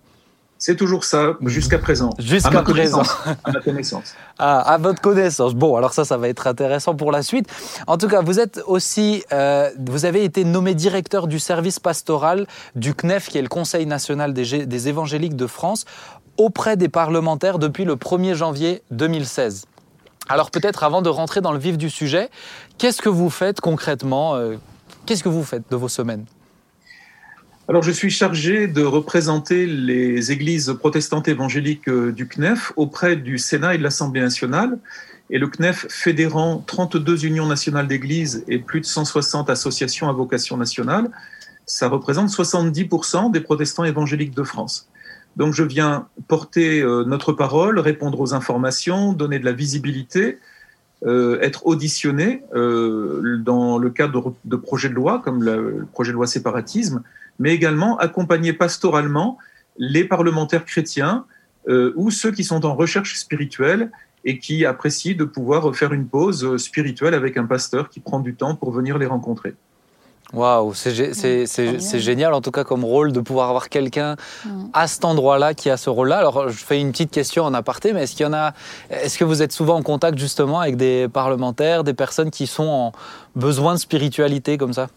[0.59, 2.09] C'est toujours ça, jusqu'à présent.
[2.19, 3.01] Jusqu'à présent.
[3.45, 4.13] À ma connaissance.
[4.37, 5.55] Ah, à votre connaissance.
[5.55, 7.47] Bon, alors ça, ça va être intéressant pour la suite.
[7.87, 12.45] En tout cas, vous êtes aussi, euh, vous avez été nommé directeur du service pastoral
[12.75, 15.85] du CNEF, qui est le Conseil national des évangéliques de France,
[16.37, 19.65] auprès des parlementaires depuis le 1er janvier 2016.
[20.27, 22.29] Alors peut-être avant de rentrer dans le vif du sujet,
[22.77, 24.57] qu'est-ce que vous faites concrètement euh,
[25.05, 26.25] Qu'est-ce que vous faites de vos semaines?
[27.69, 33.37] Alors, je suis chargé de représenter les églises protestantes évangéliques euh, du CNEF auprès du
[33.37, 34.79] Sénat et de l'Assemblée nationale.
[35.29, 40.57] Et le CNEF fédérant 32 unions nationales d'églises et plus de 160 associations à vocation
[40.57, 41.11] nationale,
[41.67, 44.89] ça représente 70% des protestants évangéliques de France.
[45.37, 50.39] Donc, je viens porter euh, notre parole, répondre aux informations, donner de la visibilité,
[51.05, 56.25] euh, être auditionné dans le cadre de, projets de loi, comme le projet de loi
[56.25, 57.03] séparatisme,
[57.39, 59.37] mais également accompagner pastoralement
[59.77, 61.25] les parlementaires chrétiens
[61.67, 63.91] euh, ou ceux qui sont en recherche spirituelle
[64.25, 68.35] et qui apprécient de pouvoir faire une pause spirituelle avec un pasteur qui prend du
[68.35, 69.55] temps pour venir les rencontrer.
[70.31, 74.15] Waouh, c'est génial en tout cas comme rôle de pouvoir avoir quelqu'un
[74.73, 76.19] à cet endroit-là qui a ce rôle-là.
[76.19, 78.53] Alors je fais une petite question en aparté, mais est-ce qu'il y en a
[78.91, 82.67] Est-ce que vous êtes souvent en contact justement avec des parlementaires, des personnes qui sont
[82.67, 82.91] en
[83.35, 84.87] besoin de spiritualité comme ça?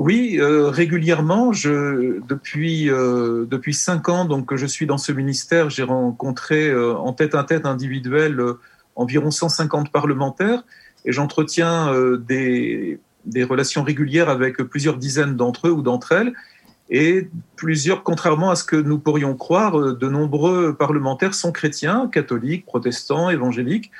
[0.00, 1.52] Oui, euh, régulièrement.
[1.52, 6.70] Je, depuis euh, depuis cinq ans, donc que je suis dans ce ministère, j'ai rencontré
[6.70, 8.40] euh, en tête à tête individuel
[8.96, 10.64] environ 150 parlementaires
[11.04, 11.92] et j'entretiens
[12.26, 16.32] des, des relations régulières avec plusieurs dizaines d'entre eux ou d'entre elles.
[16.88, 22.64] Et plusieurs, contrairement à ce que nous pourrions croire, de nombreux parlementaires sont chrétiens, catholiques,
[22.64, 23.90] protestants, évangéliques,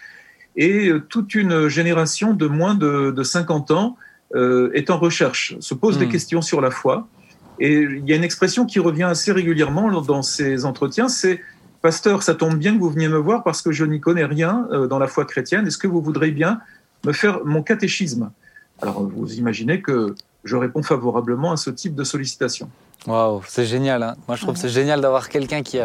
[0.56, 3.98] et toute une génération de moins de, de 50 ans
[4.34, 6.10] est en recherche, se pose des hmm.
[6.10, 7.08] questions sur la foi.
[7.58, 11.40] Et il y a une expression qui revient assez régulièrement dans ces entretiens, c'est
[11.82, 14.68] Pasteur, ça tombe bien que vous veniez me voir parce que je n'y connais rien
[14.70, 15.66] euh, dans la foi chrétienne.
[15.66, 16.60] Est-ce que vous voudrez bien
[17.06, 18.30] me faire mon catéchisme?
[18.82, 20.14] Alors, vous imaginez que
[20.44, 22.68] je réponds favorablement à ce type de sollicitation.
[23.06, 24.02] Waouh, c'est génial.
[24.02, 24.14] Hein.
[24.28, 25.78] Moi, je trouve que c'est génial d'avoir quelqu'un qui,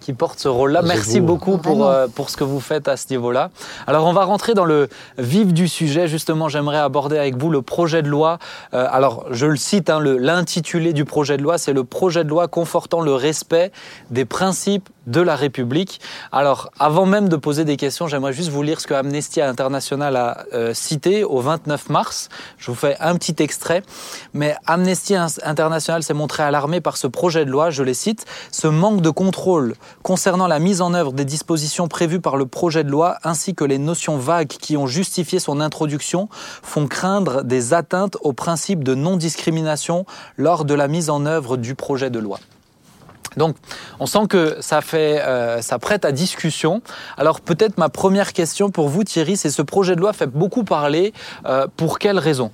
[0.00, 0.80] qui porte ce rôle-là.
[0.82, 3.50] Merci beaucoup pour, euh, pour ce que vous faites à ce niveau-là.
[3.86, 6.08] Alors, on va rentrer dans le vif du sujet.
[6.08, 8.38] Justement, j'aimerais aborder avec vous le projet de loi.
[8.72, 12.30] Euh, alors, je le cite, hein, l'intitulé du projet de loi, c'est le projet de
[12.30, 13.70] loi confortant le respect
[14.10, 16.00] des principes de la République.
[16.30, 20.16] Alors, avant même de poser des questions, j'aimerais juste vous lire ce que Amnesty International
[20.16, 22.28] a euh, cité au 29 mars.
[22.58, 23.82] Je vous fais un petit extrait.
[24.32, 26.42] Mais Amnesty International s'est montré
[26.80, 30.80] par ce projet de loi, je les cite, ce manque de contrôle concernant la mise
[30.80, 34.48] en œuvre des dispositions prévues par le projet de loi ainsi que les notions vagues
[34.48, 36.28] qui ont justifié son introduction
[36.62, 41.74] font craindre des atteintes au principe de non-discrimination lors de la mise en œuvre du
[41.74, 42.38] projet de loi.
[43.36, 43.56] Donc,
[43.98, 46.82] on sent que ça fait, euh, ça prête à discussion.
[47.16, 50.64] Alors, peut-être ma première question pour vous, Thierry, c'est ce projet de loi fait beaucoup
[50.64, 51.12] parler.
[51.46, 52.50] Euh, pour quelles raisons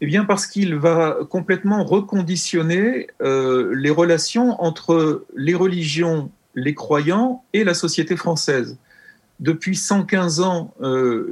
[0.00, 7.44] Eh bien, parce qu'il va complètement reconditionner euh, les relations entre les religions, les croyants
[7.52, 8.78] et la société française.
[9.40, 10.74] Depuis 115 ans,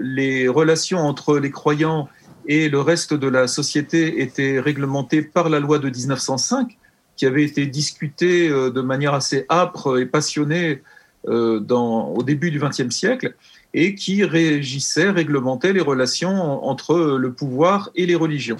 [0.00, 2.08] les relations entre les croyants
[2.46, 6.78] et le reste de la société étaient réglementées par la loi de 1905
[7.18, 10.82] qui avait été discuté euh, de manière assez âpre et passionnée
[11.26, 13.34] euh, au début du XXe siècle
[13.74, 18.56] et qui régissait, réglementait les relations entre le pouvoir et les religions.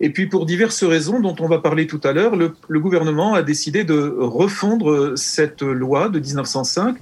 [0.00, 3.34] Et puis pour diverses raisons dont on va parler tout à l'heure, le, le, gouvernement
[3.34, 6.96] a décidé de refondre cette loi de 1905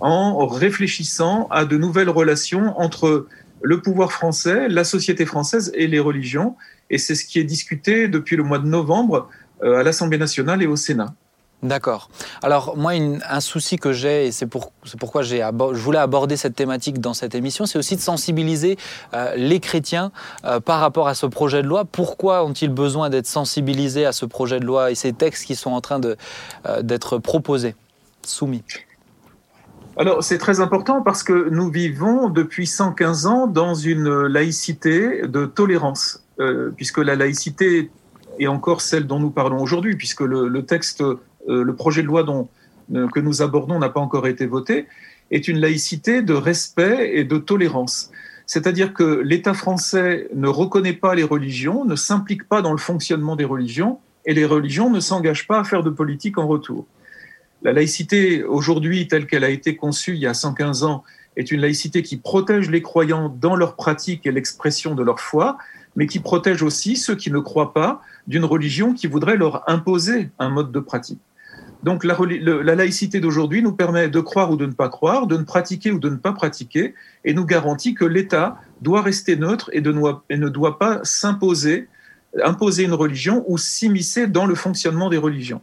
[0.00, 3.26] en réfléchissant à de nouvelles relations entre
[3.62, 6.56] le pouvoir français, la société française et les religions.
[6.90, 9.28] Et c'est ce qui est discuté depuis le mois de novembre
[9.62, 11.14] euh, à l'Assemblée nationale et au Sénat.
[11.62, 12.10] D'accord.
[12.42, 17.00] Alors moi, un souci que j'ai, et c'est pour, pourquoi je voulais aborder cette thématique
[17.00, 18.76] dans cette émission, c'est aussi de sensibiliser
[19.14, 20.12] euh, les chrétiens
[20.44, 21.84] euh, par rapport à ce projet de loi.
[21.84, 25.70] Pourquoi ont-ils besoin d'être sensibilisés à ce projet de loi et ces textes qui sont
[25.70, 25.98] en train
[26.82, 27.74] d'être proposés,
[28.22, 28.62] soumis?
[29.96, 35.46] Alors c'est très important parce que nous vivons depuis 115 ans dans une laïcité de
[35.46, 36.22] tolérance,
[36.76, 37.90] puisque la laïcité
[38.38, 42.24] et encore celle dont nous parlons aujourd'hui, puisque le, texte, euh, le projet de loi
[42.94, 44.86] euh, que nous abordons n'a pas encore été voté,
[45.30, 48.10] est une laïcité de respect et de tolérance.
[48.46, 53.34] C'est-à-dire que l'État français ne reconnaît pas les religions, ne s'implique pas dans le fonctionnement
[53.34, 56.86] des religions, et les religions ne s'engagent pas à faire de politique en retour.
[57.62, 61.02] La laïcité, aujourd'hui, telle qu'elle a été conçue il y a 115 ans,
[61.36, 65.58] est une laïcité qui protège les croyants dans leur pratique et l'expression de leur foi,
[65.96, 70.30] mais qui protège aussi ceux qui ne croient pas d'une religion qui voudrait leur imposer
[70.38, 71.20] un mode de pratique.
[71.86, 75.36] Donc la, la laïcité d'aujourd'hui nous permet de croire ou de ne pas croire, de
[75.36, 76.94] ne pratiquer ou de ne pas pratiquer,
[77.24, 79.84] et nous garantit que l'État doit rester neutre et,
[80.28, 81.86] et ne doit pas s'imposer,
[82.42, 85.60] imposer une religion ou s'immiscer dans le fonctionnement des religions.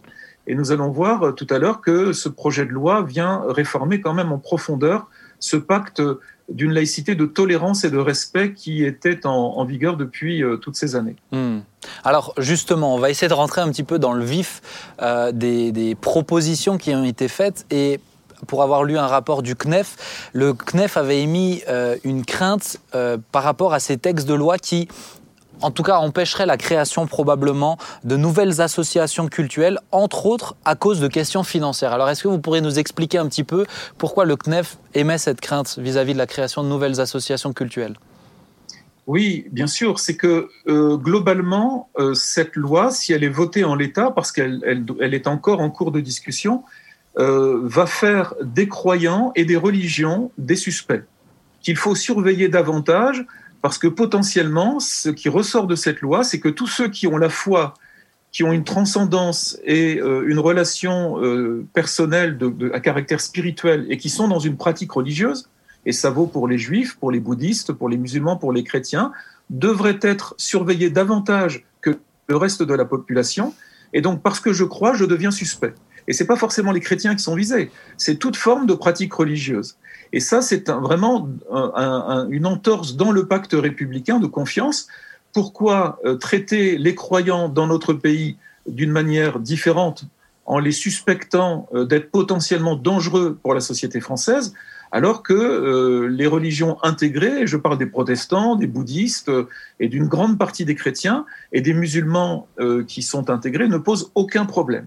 [0.48, 4.14] Et nous allons voir tout à l'heure que ce projet de loi vient réformer quand
[4.14, 5.10] même en profondeur
[5.40, 6.02] ce pacte
[6.50, 10.96] d'une laïcité de tolérance et de respect qui était en, vigueur depuis euh, toutes ces
[10.96, 11.16] années.
[11.32, 11.60] Hmm.
[12.04, 14.62] Alors justement, on va essayer de rentrer un petit peu dans le vif
[15.02, 18.00] euh, des, propositions qui ont été faites et
[18.48, 22.78] pour avoir lu un rapport du CNEF, le CNEF avait émis euh, une crainte
[23.32, 24.90] par rapport à ces textes de loi qui
[25.62, 31.00] en tout cas empêcherait la création probablement de nouvelles associations culturelles, entre autres à cause
[31.00, 31.94] de questions financières.
[31.94, 33.66] Alors est-ce que vous pourriez nous expliquer un petit peu
[33.98, 37.96] pourquoi le CNEF émet cette crainte vis-à-vis de la création de nouvelles associations culturelles
[39.06, 40.00] oui, bien sûr.
[40.00, 44.62] C'est que euh, globalement, euh, cette loi, si elle est votée en l'état, parce qu'elle
[44.66, 46.64] elle, est encore en cours de discussion,
[47.20, 51.04] euh, va faire des croyants et des religions des suspects
[51.62, 53.26] qu'il faut surveiller davantage
[53.64, 57.18] parce que potentiellement, ce qui ressort de cette loi, c'est que tous ceux qui ont
[57.18, 57.76] la foi,
[58.34, 62.38] qui ont une transcendance et euh, une relation euh, personnelle
[62.74, 65.50] à caractère spirituel et qui sont dans une pratique religieuse,
[65.86, 69.14] et ça vaut pour les juifs, pour les bouddhistes, pour les musulmans, pour les chrétiens,
[69.50, 71.64] devraient être surveillés davantage
[72.28, 73.54] le reste de la population.
[73.94, 75.74] Et donc, parce que je crois, je deviens suspect.
[76.10, 79.78] Et c'est pas forcément les chrétiens qui sont visés, c'est toute forme de pratique religieuse.
[80.14, 81.28] Et ça, c'est vraiment
[82.30, 84.88] une entorse dans le pacte républicain de confiance.
[85.34, 90.06] Pourquoi euh, traiter les croyants dans notre pays d'une manière différente
[90.46, 94.54] en les suspectant euh, d'être potentiellement dangereux pour la société française,
[94.92, 99.32] alors que euh, les religions intégrées, je parle des protestants, des bouddhistes
[99.80, 102.48] et d'une grande partie des chrétiens et des musulmans
[102.88, 104.86] qui sont intégrés, ne posent aucun problème.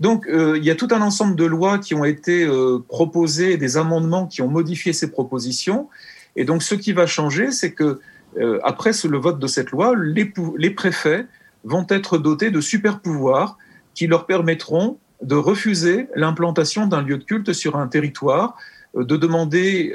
[0.00, 3.56] Donc, euh, il y a tout un ensemble de lois qui ont été euh, proposées,
[3.56, 5.88] des amendements qui ont modifié ces propositions.
[6.36, 8.00] Et donc, ce qui va changer, c'est que
[8.36, 11.26] euh, après le vote de cette loi, les, les préfets
[11.62, 13.56] vont être dotés de super pouvoirs
[13.94, 18.56] qui leur permettront de refuser l'implantation d'un lieu de culte sur un territoire,
[18.94, 19.94] de demander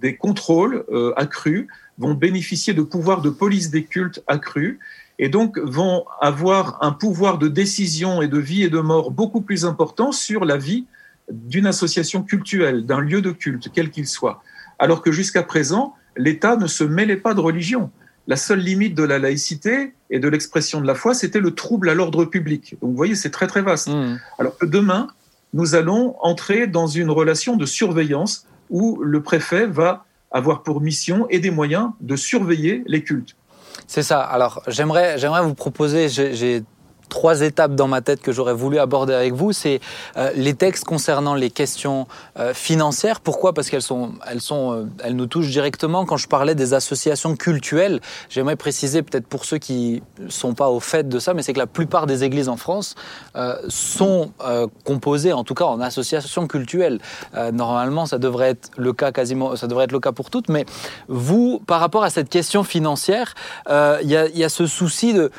[0.00, 0.84] des contrôles
[1.16, 4.80] accrus, vont bénéficier de pouvoirs de police des cultes accrus
[5.18, 9.40] et donc vont avoir un pouvoir de décision et de vie et de mort beaucoup
[9.40, 10.86] plus important sur la vie
[11.30, 14.42] d'une association cultuelle, d'un lieu de culte, quel qu'il soit.
[14.78, 17.90] Alors que jusqu'à présent, l'État ne se mêlait pas de religion.
[18.26, 21.88] La seule limite de la laïcité et de l'expression de la foi, c'était le trouble
[21.88, 22.76] à l'ordre public.
[22.80, 23.88] Donc vous voyez, c'est très très vaste.
[23.88, 24.18] Mmh.
[24.38, 25.08] Alors que demain,
[25.52, 31.26] nous allons entrer dans une relation de surveillance où le préfet va avoir pour mission
[31.30, 33.36] et des moyens de surveiller les cultes.
[33.94, 34.22] C'est ça.
[34.22, 36.64] Alors, j'aimerais, j'aimerais vous proposer, j'ai
[37.08, 39.52] trois étapes dans ma tête que j'aurais voulu aborder avec vous.
[39.52, 39.80] C'est
[40.16, 42.06] euh, les textes concernant les questions
[42.38, 43.20] euh, financières.
[43.20, 43.52] Pourquoi?
[43.52, 46.04] Parce qu'elles sont, elles sont, euh, elles nous touchent directement.
[46.04, 50.80] Quand je parlais des associations cultuelles, j'aimerais préciser peut-être pour ceux qui sont pas au
[50.80, 52.94] fait de ça, mais c'est que la plupart des églises en France
[53.68, 54.32] sont
[54.84, 57.00] composées, en tout cas en associations cultuelles.
[57.52, 60.48] normalement, ça devrait être le cas quasiment, ça devrait être le cas pour toutes.
[60.48, 60.64] Mais
[61.08, 63.34] vous, par rapport à cette question financière,
[63.68, 65.30] il y, y a ce souci de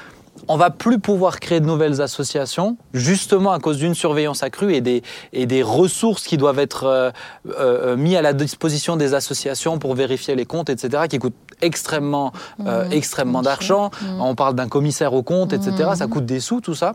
[0.48, 4.82] on va plus pouvoir créer de nouvelles associations, justement à cause d'une surveillance accrue et
[4.82, 5.02] des,
[5.34, 7.12] et des ressources qui doivent être euh,
[7.58, 12.34] euh, mis à la disposition des associations pour vérifier les comptes, etc., qui coûtent extrêmement,
[12.65, 12.91] euh, mmh.
[12.91, 13.91] extrêmement d'argent.
[14.02, 14.21] Mmh.
[14.21, 15.95] On parle d'un commissaire aux comptes, etc., mmh.
[15.95, 16.93] ça coûte des sous, tout ça.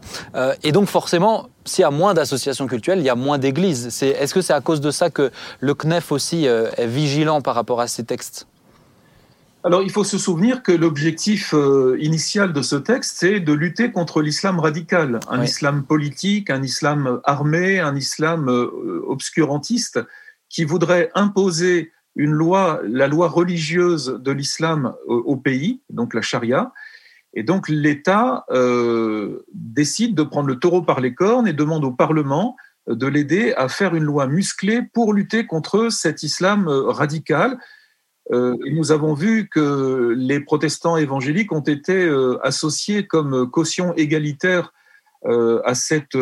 [0.62, 4.02] et donc forcément, s'il y a moins d'associations culturelles, il y a moins d'églises.
[4.02, 7.80] Est-ce que c'est à cause de ça que le CNEF aussi est vigilant par rapport
[7.80, 8.46] à ces textes?
[9.62, 13.92] Alors, il faut se souvenir que l'objectif euh, initial de ce texte, c'est de lutter
[13.92, 20.00] contre l'islam radical, un islam politique, un islam armé, un islam euh, obscurantiste,
[20.48, 26.72] qui voudrait imposer une loi, la loi religieuse de l'islam au, pays, donc la charia.
[27.34, 31.92] Et donc, l'État euh, décide de prendre le taureau par les cornes et demande au
[31.92, 32.56] Parlement
[32.88, 37.58] de l'aider à faire une loi musclée pour lutter contre cet islam radical
[38.32, 44.72] euh, nous avons vu que les protestants évangéliques ont été euh, associés comme caution égalitaire
[45.26, 46.16] euh, à, cette,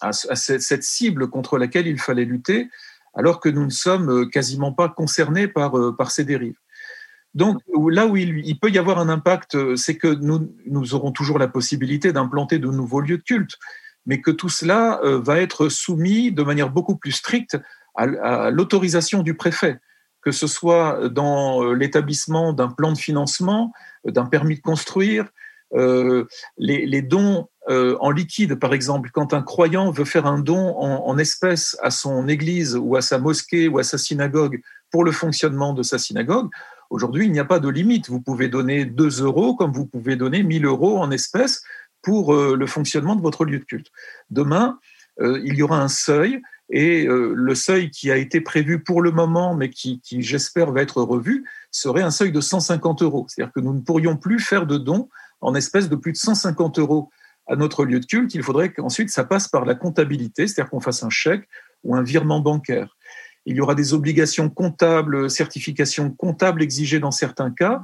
[0.00, 2.68] à, cette, cible contre laquelle il fallait lutter,
[3.14, 6.58] alors que nous ne sommes quasiment pas concernés par, par ces dérives.
[7.34, 11.12] Donc là où il, il peut y avoir un impact, c'est que nous, nous aurons
[11.12, 13.56] toujours la possibilité d'implanter de nouveaux lieux de culte,
[14.06, 17.56] mais que tout cela va être soumis de manière beaucoup plus stricte
[17.94, 19.80] à l'autorisation du préfet
[20.24, 23.72] que ce soit dans euh, l'établissement d'un plan de financement,
[24.06, 25.26] euh, d'un permis de construire,
[25.74, 26.24] euh,
[26.56, 31.76] les, dons en liquide, par exemple, quand un croyant veut faire un don en, espèces
[31.82, 34.60] à son église ou à sa mosquée ou à sa synagogue
[34.90, 36.48] pour le fonctionnement de sa synagogue,
[36.90, 38.08] aujourd'hui, il n'y a pas de limite.
[38.08, 41.62] Vous pouvez donner 2 euros comme vous pouvez donner 1000 euros en espèces
[42.02, 43.90] pour le fonctionnement de votre lieu de culte.
[44.30, 44.78] Demain,
[45.18, 49.10] il y aura un seuil et euh, le seuil qui a été prévu pour le
[49.10, 53.26] moment, mais qui, j'espère va être revu, serait un seuil de 150 euros.
[53.28, 55.08] C'est-à-dire que nous ne pourrions plus faire de dons
[55.40, 57.10] en espèces de plus de 150 euros
[57.46, 58.34] à notre lieu de culte.
[58.34, 61.46] Il faudrait qu'ensuite ça passe par la comptabilité, c'est-à-dire qu'on fasse un chèque
[61.82, 62.96] ou un virement bancaire.
[63.46, 67.82] Il y aura des obligations comptables, certifications comptables exigées dans certains cas,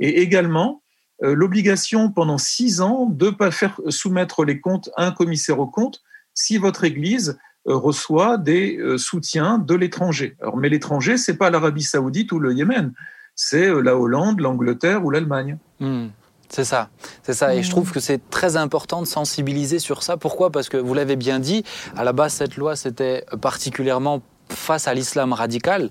[0.00, 0.82] et également
[1.22, 5.58] euh, l'obligation pendant six ans de ne pas faire soumettre les comptes à un commissaire
[5.58, 6.02] aux comptes
[6.34, 7.38] si votre Église
[7.74, 10.36] reçoit des euh, soutiens de l'étranger.
[10.56, 12.92] Mais l'étranger, c'est pas l'Arabie Saoudite ou le Yémen,
[13.34, 15.58] c'est euh, la Hollande, l'Angleterre ou l'Allemagne.
[15.80, 16.06] Hmm.
[16.48, 16.88] C'est ça,
[17.22, 17.54] c'est ça.
[17.54, 20.16] Et je trouve que c'est très important de sensibiliser sur ça.
[20.16, 20.50] Pourquoi?
[20.50, 21.62] Parce que vous l'avez bien dit,
[21.94, 25.90] à la base, cette loi, c'était particulièrement face à l'islam radical,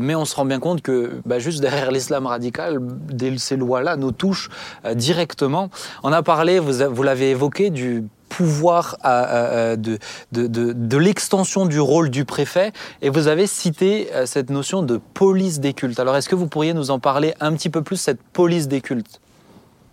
[0.00, 2.80] mais on se rend bien compte que bah, juste derrière l'islam radical,
[3.36, 4.48] ces lois-là nous touchent
[4.94, 5.68] directement.
[6.02, 9.98] On a parlé, vous l'avez évoqué, du pouvoir de,
[10.32, 12.72] de, de, l'extension du rôle du préfet.
[13.02, 16.00] Et vous avez cité euh, cette notion de police des cultes.
[16.00, 18.80] Alors est-ce que vous pourriez nous en parler un petit peu plus, cette police des
[18.80, 19.20] cultes?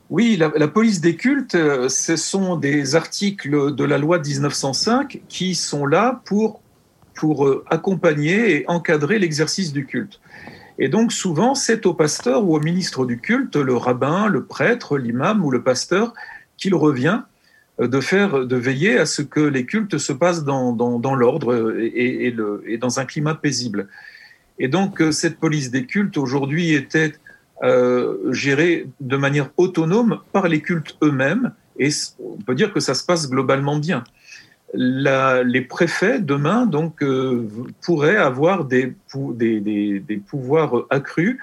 [0.10, 1.56] Oui, la, police des cultes,
[1.88, 6.62] ce sont des articles de la loi de 1905 qui sont là pour,
[7.14, 10.20] pour accompagner et encadrer l'exercice du culte.
[10.80, 14.98] Et donc souvent, c'est au pasteur ou au ministre du culte, le rabbin, le prêtre,
[14.98, 16.16] l'imam ou le pasteur,
[16.58, 17.26] qu'il revient euh,
[17.80, 22.34] de faire, de veiller à ce que les cultes se passent dans, dans, l'ordre et,
[22.80, 23.88] dans un climat paisible.
[24.58, 27.14] Et donc euh, cette police des cultes aujourd'hui était
[27.64, 32.94] euh, gérée de manière autonome par les cultes eux-mêmes, et on peut dire que ça
[32.94, 34.04] se passe globalement bien
[34.74, 37.48] les préfets demain donc euh,
[37.82, 38.94] pourraient avoir des,
[40.28, 41.40] pouvoirs accrus,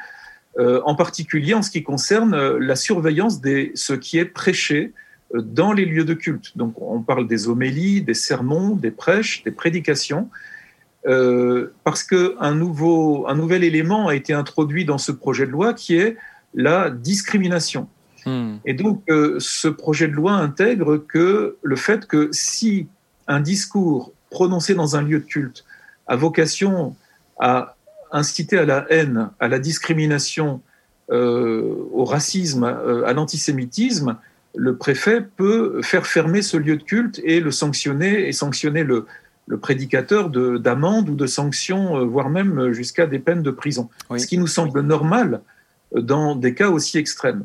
[0.59, 4.93] euh, en particulier en ce qui concerne euh, la surveillance de ce qui est prêché
[5.35, 6.57] dans les lieux de culte.
[6.57, 10.29] Donc on parle des homélies, des sermons, des prêches, des prédications,
[11.85, 15.97] parce qu'un nouveau, un nouvel élément a été introduit dans ce projet de loi qui
[15.97, 16.17] est
[16.55, 17.89] la discrimination.
[18.25, 18.57] Hmm.
[18.65, 22.89] Et donc, ce projet de loi intègre que le fait que si
[23.29, 25.65] un discours prononcé dans un lieu de culte
[26.07, 26.97] a vocation
[27.39, 27.77] à
[28.13, 30.61] inciter à la haine, à la discrimination,
[31.11, 34.17] euh, au racisme, euh, à l'antisémitisme,
[34.57, 39.07] le préfet peut faire fermer ce lieu de culte et le sanctionner et sanctionner le,
[39.61, 43.89] prédicateur d'amende ou de sanctions, euh, voire même jusqu'à des peines de prison.
[44.17, 45.41] Ce qui nous semble normal
[45.95, 47.45] dans des cas aussi extrêmes.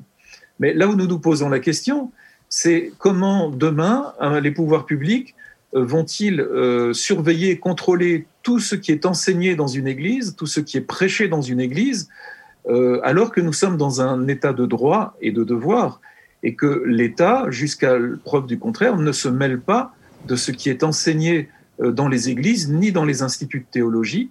[0.59, 2.11] Mais là où nous nous posons la question,
[2.49, 5.35] c'est comment demain les pouvoirs publics
[5.73, 10.59] euh, vont-ils euh, surveiller, contrôler tout ce qui est enseigné dans une église, tout ce
[10.59, 12.09] qui est prêché dans une église,
[12.67, 16.01] euh, alors que nous sommes dans un état de droit et de devoir,
[16.43, 19.93] et que l'État, jusqu'à preuve du contraire, ne se mêle pas
[20.27, 24.29] de ce qui est enseigné dans les églises ni dans les instituts de théologie,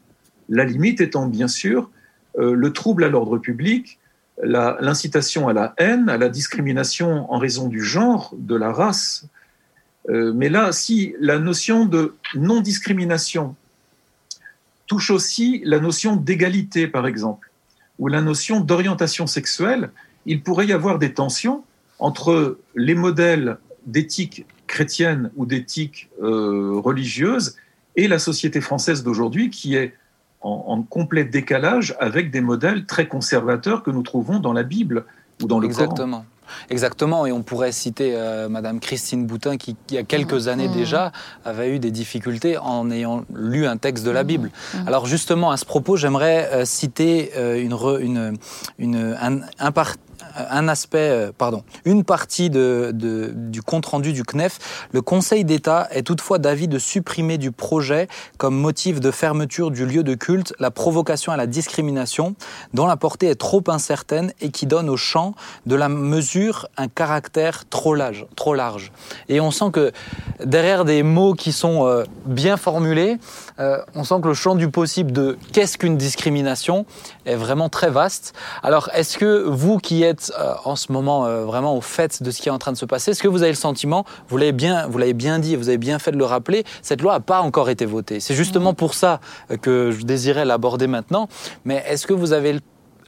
[0.48, 1.90] la limite étant bien sûr
[2.38, 3.98] le trouble à l'ordre public,
[4.42, 9.26] l'incitation à la haine, à la discrimination en raison du genre, de la race,
[10.08, 13.54] euh, mais là, si la notion de non-discrimination
[14.86, 17.50] touche aussi la notion d'égalité, par exemple,
[17.98, 19.90] ou la notion d'orientation sexuelle,
[20.26, 21.64] il pourrait y avoir des tensions
[22.00, 27.56] entre les modèles d'éthique chrétienne ou d'éthique euh, religieuse
[27.96, 29.94] et la société française d'aujourd'hui qui est
[30.40, 35.04] en, en, complet décalage avec des modèles très conservateurs que nous trouvons dans la Bible
[35.42, 36.24] ou dans le Exactement.
[36.68, 40.68] Exactement, et on pourrait citer euh, Madame Christine Boutin qui, il y a quelques années
[40.68, 40.72] mmh.
[40.72, 41.12] déjà,
[41.44, 44.26] avait eu des difficultés en ayant lu un texte de la mmh.
[44.26, 44.50] Bible.
[44.74, 44.88] Mmh.
[44.88, 48.36] Alors justement, à ce propos, j'aimerais euh, citer euh, une, une,
[48.78, 49.72] une, un, un,
[50.36, 54.88] un aspect, euh, pardon, une partie du compte rendu du CNEF.
[54.92, 58.06] Le Conseil d'État est toutefois d'avis de supprimer du projet
[58.38, 62.34] comme motif de fermeture du lieu de culte la provocation à la discrimination
[62.74, 65.34] dont la portée est trop incertaine et qui donne au champ
[65.66, 68.26] de la mesure un caractère trop large.
[68.36, 68.50] Trop.
[69.28, 69.92] Et on sent que
[70.44, 73.18] derrière des mots qui sont euh, bien formulés,
[73.58, 76.84] euh, on sent que le champ du possible de qu'est-ce qu'une discrimination
[77.26, 78.34] est vraiment très vaste.
[78.62, 82.30] Alors, est-ce que vous qui êtes euh, en ce moment euh, vraiment au fait de
[82.30, 84.36] ce qui est en train de se passer, est-ce que vous avez le sentiment, vous
[84.36, 87.14] l'avez bien, vous l'avez bien dit, vous avez bien fait de le rappeler, cette loi
[87.14, 88.20] n'a pas encore été votée.
[88.20, 89.20] C'est justement pour ça
[89.62, 91.28] que je désirais l'aborder maintenant.
[91.64, 92.60] Mais est-ce que vous avez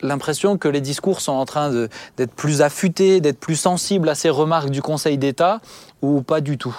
[0.03, 1.71] l'impression que les discours sont en train
[2.17, 5.61] d'être plus affûtés, d'être plus sensibles à ces remarques du Conseil d'État
[6.03, 6.77] ou pas du tout?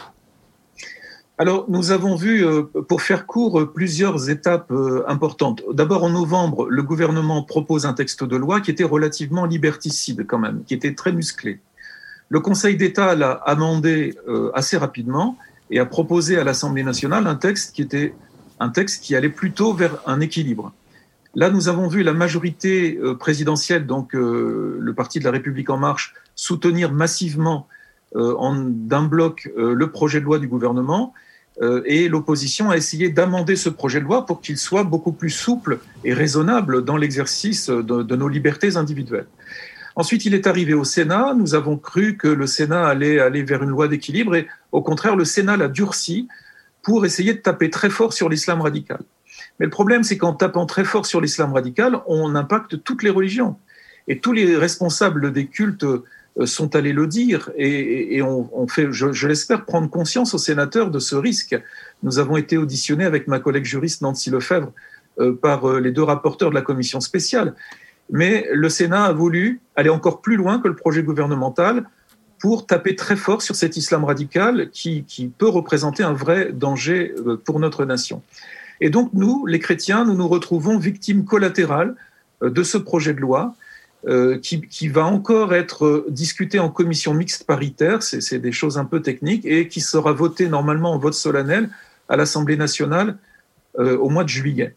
[1.40, 5.64] Alors, nous avons vu, euh, pour faire court, plusieurs étapes euh, importantes.
[5.74, 10.38] D'abord, en novembre, le gouvernement propose un texte de loi qui était relativement liberticide quand
[10.38, 11.60] même, qui était très musclé.
[12.30, 15.36] Le Conseil d'État l'a amendé euh, assez rapidement
[15.72, 18.14] et a proposé à l'Assemblée nationale un texte qui était
[18.60, 20.72] un texte qui allait plutôt vers un équilibre.
[21.34, 26.14] Là, nous avons vu la majorité présidentielle, donc le Parti de la République en marche,
[26.36, 27.68] soutenir massivement
[28.16, 31.14] d'un bloc le projet de loi du gouvernement
[31.62, 35.30] euh, et l'opposition a essayé d'amender ce projet de loi pour qu'il soit beaucoup plus
[35.30, 39.28] souple et raisonnable dans l'exercice de, nos libertés individuelles.
[39.96, 41.36] Ensuite, il est arrivé au Sénat.
[41.36, 45.16] Nous avons cru que le Sénat allait aller vers une loi d'équilibre et au contraire,
[45.16, 46.28] le Sénat l'a durci
[46.82, 49.00] pour essayer de taper très fort sur l'islam radical.
[49.60, 53.12] Mais le problème, c'est qu'en tapant très fort sur l'islam radical, on impacte toutes les
[53.12, 53.58] religions.
[54.08, 56.04] Et tous les responsables des cultes euh,
[56.46, 61.16] sont allés le dire et, on, fait, je, l'espère, prendre conscience aux sénateurs de ce
[61.16, 61.56] risque.
[62.02, 64.72] Nous avons été auditionnés avec ma collègue juriste Nancy Lefebvre
[65.20, 67.54] euh, par euh, les deux rapporteurs de la commission spéciale.
[68.10, 71.88] Mais le Sénat a voulu aller encore plus loin que le projet gouvernemental
[72.40, 77.16] pour taper très fort sur cet islam radical qui peut représenter un vrai danger
[77.46, 78.22] pour notre nation.
[78.82, 81.96] Et donc nous, les chrétiens, nous nous retrouvons victimes collatérales
[82.42, 83.56] de ce projet de loi
[84.06, 89.02] euh, qui, va encore être discuté en commission mixte paritaire, c'est des choses un peu
[89.02, 91.70] techniques, et qui sera voté normalement en vote solennel
[92.10, 93.18] à l'Assemblée nationale
[93.80, 94.76] euh, au mois de juillet.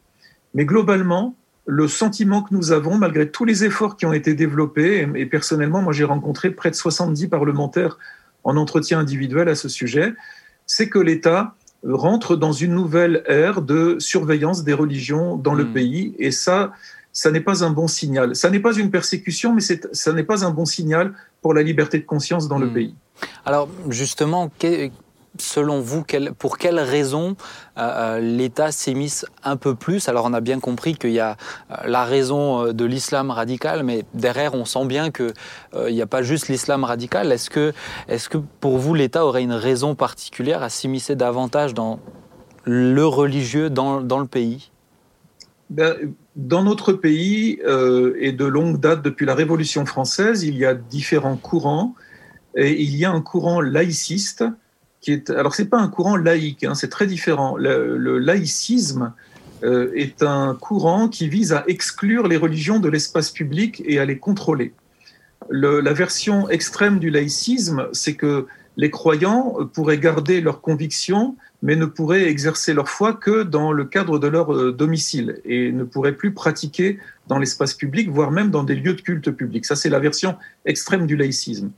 [0.54, 1.34] Mais globalement,
[1.66, 5.82] le sentiment que nous avons, malgré tous les efforts qui ont été développés, et, personnellement,
[5.82, 7.98] moi j'ai rencontré près de 70 parlementaires
[8.44, 10.14] en entretien individuel à ce sujet,
[10.66, 15.72] c'est que l'État rentre dans une nouvelle ère de surveillance des religions dans le hmm.
[15.72, 16.72] pays, et ça,
[17.16, 18.36] ça n'est pas un bon signal.
[18.36, 21.98] Ça n'est pas une persécution, mais ça n'est pas un bon signal pour la liberté
[21.98, 22.74] de conscience dans le hmm.
[22.74, 22.94] pays.
[23.46, 24.50] Alors justement,
[25.38, 26.04] selon vous,
[26.38, 27.34] pour quelles raisons
[27.78, 30.10] euh, euh, l'État s'immisce un peu plus?
[30.10, 31.38] Alors on a bien compris qu'il y a
[31.70, 35.32] euh, la raison de l'islam radical, mais derrière on sent bien qu'il
[35.88, 37.32] n'y a pas juste l'islam radical.
[37.32, 37.72] Est-ce que,
[38.08, 41.98] est que pour vous l'État aurait une raison particulière à s'immiscer davantage dans
[42.64, 44.70] le religieux dans, dans le pays?
[45.70, 45.96] Ben,
[46.36, 50.74] dans notre pays, euh, et de longue date depuis la Révolution française, il y a
[50.74, 51.94] différents courants.
[52.56, 54.44] Et il y a un courant laïciste
[55.00, 55.30] qui est.
[55.30, 57.56] Alors, ce n'est pas un courant laïque, hein, c'est très différent.
[57.56, 59.12] Le, laïcisme
[59.62, 64.04] euh, est un courant qui vise à exclure les religions de l'espace public et à
[64.04, 64.74] les contrôler.
[65.48, 71.76] Le, la version extrême du laïcisme, c'est que les croyants pourraient garder leurs convictions mais
[71.76, 75.84] ne pourraient exercer leur foi que dans le cadre de leur euh, domicile et ne
[75.84, 76.98] pourraient plus pratiquer
[77.28, 79.64] dans l'espace public, voire même dans des lieux de culte public.
[79.64, 81.70] Ça, c'est la version extrême du laïcisme.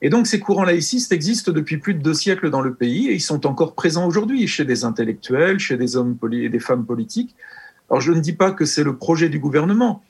[0.00, 3.14] Et donc, ces courants laïcistes existent depuis plus de deux siècles dans le pays et
[3.14, 7.36] ils sont encore présents aujourd'hui chez des intellectuels, chez des hommes et des femmes politiques.
[7.88, 10.02] Alors, je ne dis pas que c'est le projet du gouvernement,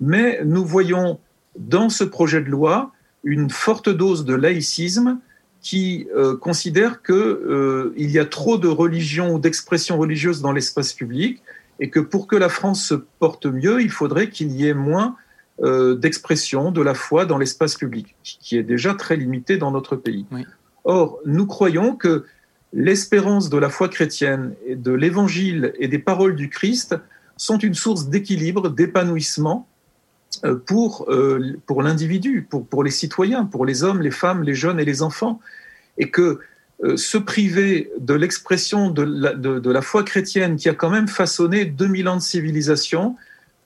[0.00, 1.20] mais nous voyons
[1.56, 2.92] dans ce projet de loi
[3.22, 5.20] une forte dose de laïcisme
[5.60, 10.92] qui euh, considère qu'il euh, y a trop de religions ou d'expressions religieuses dans l'espace
[10.92, 11.42] public
[11.80, 15.16] et que pour que la France se porte mieux, il faudrait qu'il y ait moins
[15.60, 19.96] euh, d'expression de la foi dans l'espace public, qui est déjà très limité dans notre
[19.96, 20.26] pays.
[20.84, 22.24] Or, nous croyons que
[22.72, 26.96] l'espérance de la foi chrétienne et de l'évangile et des paroles du Christ
[27.36, 29.68] sont une source d'équilibre, d'épanouissement
[30.66, 34.78] pour, euh, pour l'individu, pour, pour les citoyens, pour les hommes, les femmes, les jeunes
[34.78, 35.40] et les enfants.
[35.96, 36.38] Et que
[36.84, 41.08] euh, se priver de l'expression de la, de, la foi chrétienne qui a quand même
[41.08, 43.16] façonné 2000 ans de civilisation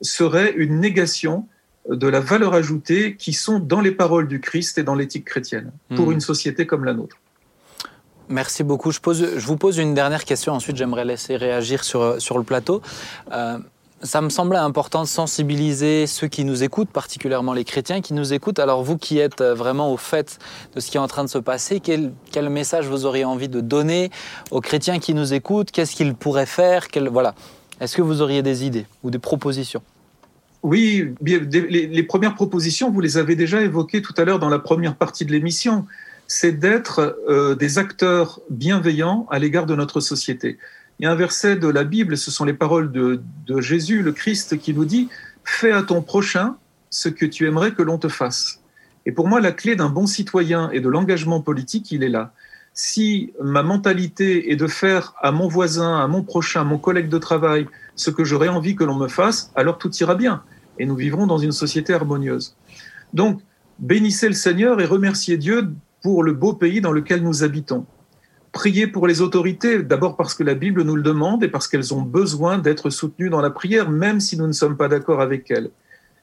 [0.00, 1.46] serait une négation
[1.88, 5.72] de la valeur ajoutée qui sont dans les paroles du Christ et dans l'éthique chrétienne
[5.94, 6.12] pour hmm.
[6.12, 7.18] une société comme la nôtre.
[8.28, 8.92] Merci beaucoup.
[8.92, 12.44] Je, pose, je vous pose une dernière question, ensuite j'aimerais laisser réagir sur, sur le
[12.44, 12.80] plateau
[14.02, 18.32] ça me semblait important de sensibiliser ceux qui nous écoutent, particulièrement les chrétiens qui nous
[18.32, 18.58] écoutent.
[18.58, 20.38] Alors vous qui êtes euh, vraiment au fait
[20.74, 22.12] de ce qui est en train de se passer, quel,
[22.50, 24.10] message vous auriez envie de donner
[24.50, 25.70] aux chrétiens qui nous écoutent?
[25.70, 26.86] Qu'est-ce qu'ils pourraient faire?
[27.10, 27.34] Voilà.
[27.80, 29.82] Est-ce que vous auriez des idées ou des propositions?
[30.62, 34.94] Oui, les, premières propositions, vous les avez déjà évoquées tout à l'heure dans la première
[34.94, 35.86] partie de l'émission.
[36.28, 40.58] C'est d'être euh, des acteurs bienveillants à l'égard de notre société.
[41.04, 43.20] A un verset de la Bible, ce sont les paroles de,
[43.58, 45.08] Jésus, le Christ, qui nous dit
[45.44, 46.56] Fais à ton prochain
[46.90, 48.60] ce que tu aimerais que l'on te fasse.
[49.04, 52.32] Et pour moi, la clé d'un bon citoyen et de l'engagement politique, il est là.
[52.72, 57.08] Si ma mentalité est de faire à mon voisin, à mon prochain, à mon collègue
[57.08, 60.44] de travail, ce que j'aurais envie que l'on me fasse, alors tout ira bien.
[60.78, 62.56] Et nous vivrons dans une société harmonieuse.
[63.12, 63.40] Donc,
[63.80, 65.68] bénissez le Seigneur et remerciez Dieu
[66.00, 67.86] pour le beau pays dans lequel nous habitons
[68.52, 71.94] prier pour les autorités, d'abord parce que la Bible nous le demande et parce qu'elles
[71.94, 75.50] ont besoin d'être soutenues dans la prière, même si nous ne sommes pas d'accord avec
[75.50, 75.70] elles.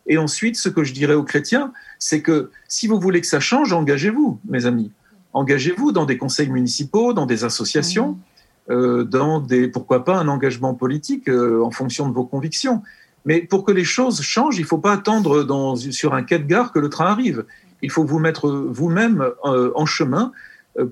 [0.06, 3.40] Et ensuite, ce que je dirais aux chrétiens, c'est que si vous voulez que ça
[3.40, 4.92] change, engagez-vous, mes amis.
[5.34, 8.72] Engagez-vous dans des conseils municipaux, dans des associations, mmh.
[8.72, 12.82] euh, dans des, pourquoi pas, un engagement politique euh, en fonction de vos convictions.
[13.26, 16.40] Mais pour que les choses changent, il ne faut pas attendre dans, sur un quai
[16.40, 17.46] de gare que le train arrive.
[17.82, 20.32] Il faut vous mettre vous-même euh, en chemin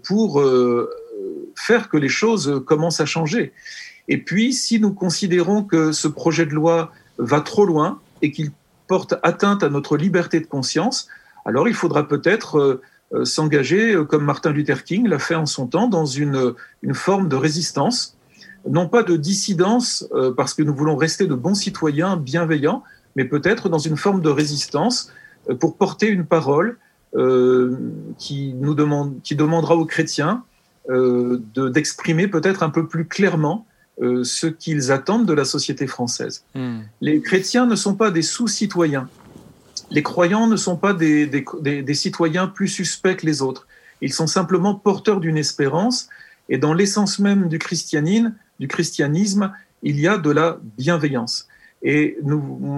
[0.03, 0.41] pour
[1.58, 3.53] faire que les choses commencent à changer.
[4.08, 8.51] Et puis, si nous considérons que ce projet de loi va trop loin et qu'il
[8.88, 11.08] porte atteinte à notre liberté de conscience,
[11.45, 12.82] alors il faudra peut-être euh,
[13.14, 16.93] euh, s'engager, euh, comme Martin Luther King l'a fait en son temps, dans une, une
[16.93, 18.18] forme de résistance,
[18.70, 22.84] non pas de dissidence, parce que nous voulons rester de bons citoyens bienveillants,
[23.16, 25.10] mais peut-être dans une forme de résistance
[25.62, 26.78] pour porter une parole
[28.18, 30.43] qui, nous demande, qui demandera aux chrétiens
[30.89, 33.65] euh, d'exprimer peut-être un peu plus clairement
[34.01, 36.43] euh, ce qu'ils attendent de la société française.
[36.55, 36.81] Hmm.
[37.01, 39.09] Les chrétiens ne sont pas des sous-citoyens.
[39.91, 43.67] Les croyants ne sont pas des, des, citoyens plus suspects que les autres.
[44.01, 46.09] Ils sont simplement porteurs d'une espérance.
[46.47, 49.51] Et dans l'essence même du christianisme, du christianisme,
[49.83, 51.47] il y a de la bienveillance.
[51.81, 52.17] Et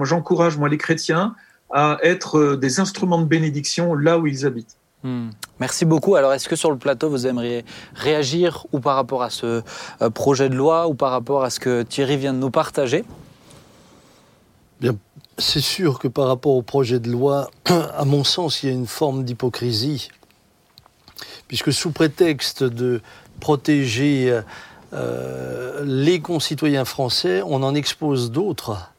[0.02, 1.34] j'encourage moi les chrétiens
[1.70, 4.76] à être des instruments de bénédiction là où ils habitent.
[5.02, 5.30] Hmm.
[5.58, 6.16] Merci beaucoup.
[6.16, 9.62] Alors, est-ce que sur le plateau, vous aimeriez réagir ou par rapport à ce
[10.02, 13.04] euh, projet de loi ou par rapport à ce que Thierry vient de nous partager?
[14.80, 14.96] Bien,
[15.38, 18.74] c'est sûr que par rapport au projet de loi, à mon sens, il y a
[18.74, 20.08] une forme d'hypocrisie,
[21.48, 23.00] puisque sous prétexte de
[23.40, 24.40] protéger
[24.92, 28.90] euh, les concitoyens français, on en expose d'autres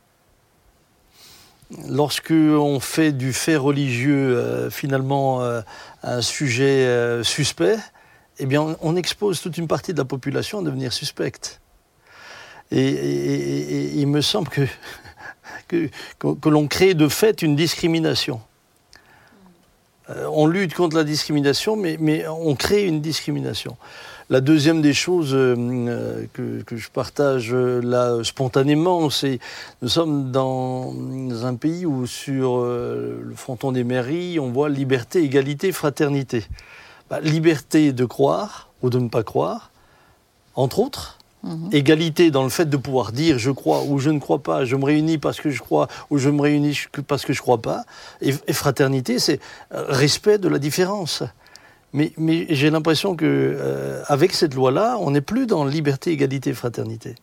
[1.88, 5.62] lorsque on fait du fait religieux euh, finalement euh,
[6.04, 7.78] un sujet euh, suspect,
[8.40, 11.62] eh bien, on, expose toute une partie de la population à devenir suspecte.
[12.72, 14.50] Et, il me semble
[15.68, 15.90] que,
[16.46, 18.42] l'on crée de fait une discrimination.
[20.10, 23.78] on lutte contre la discrimination, mais on crée une discrimination.
[24.32, 26.26] La deuxième des choses euh, euh,
[26.66, 29.40] que, je partage euh, là spontanément, c'est
[29.82, 30.96] nous sommes dans
[31.44, 36.46] un pays où sur le fronton des mairies, on voit liberté, égalité, fraternité.
[37.10, 39.70] Bah, liberté de croire ou de ne pas croire,
[40.56, 41.18] entre autres.
[41.44, 41.68] Mhm.
[41.74, 44.78] Égalité dans le fait de pouvoir dire je crois ou je ne crois pas, je
[44.78, 47.58] me réunis parce que je crois ou je me réunis parce que je ne crois
[47.58, 47.84] pas.
[48.22, 51.22] et fraternité, c'est respect de la différence.
[51.94, 52.14] Mais,
[52.50, 57.16] j'ai l'impression que euh, avec cette loi-là, on n'est plus dans liberté, égalité, fraternité.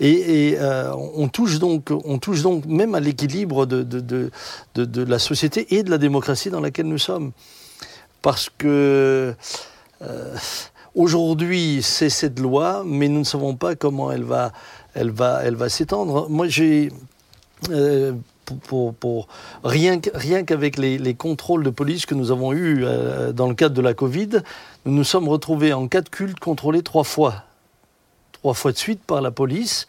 [0.00, 5.76] Et, euh, on, touche donc, on touche donc même à l'équilibre de, de, la société
[5.76, 7.32] et de la démocratie dans laquelle nous sommes.
[8.22, 9.34] Parce que
[10.02, 10.36] euh,
[10.94, 14.52] aujourd'hui, c'est cette loi, mais nous ne savons pas comment elle va,
[14.94, 16.28] elle va, elle va s'étendre.
[16.30, 16.90] Moi, j'ai
[18.52, 19.28] pour,
[19.62, 23.74] rien, rien qu'avec les, contrôles de police que nous avons eus euh, dans le cadre
[23.74, 24.40] de la Covid,
[24.84, 27.44] nous nous sommes retrouvés en cas de culte contrôlés trois fois.
[28.32, 29.86] Trois fois de suite par la police.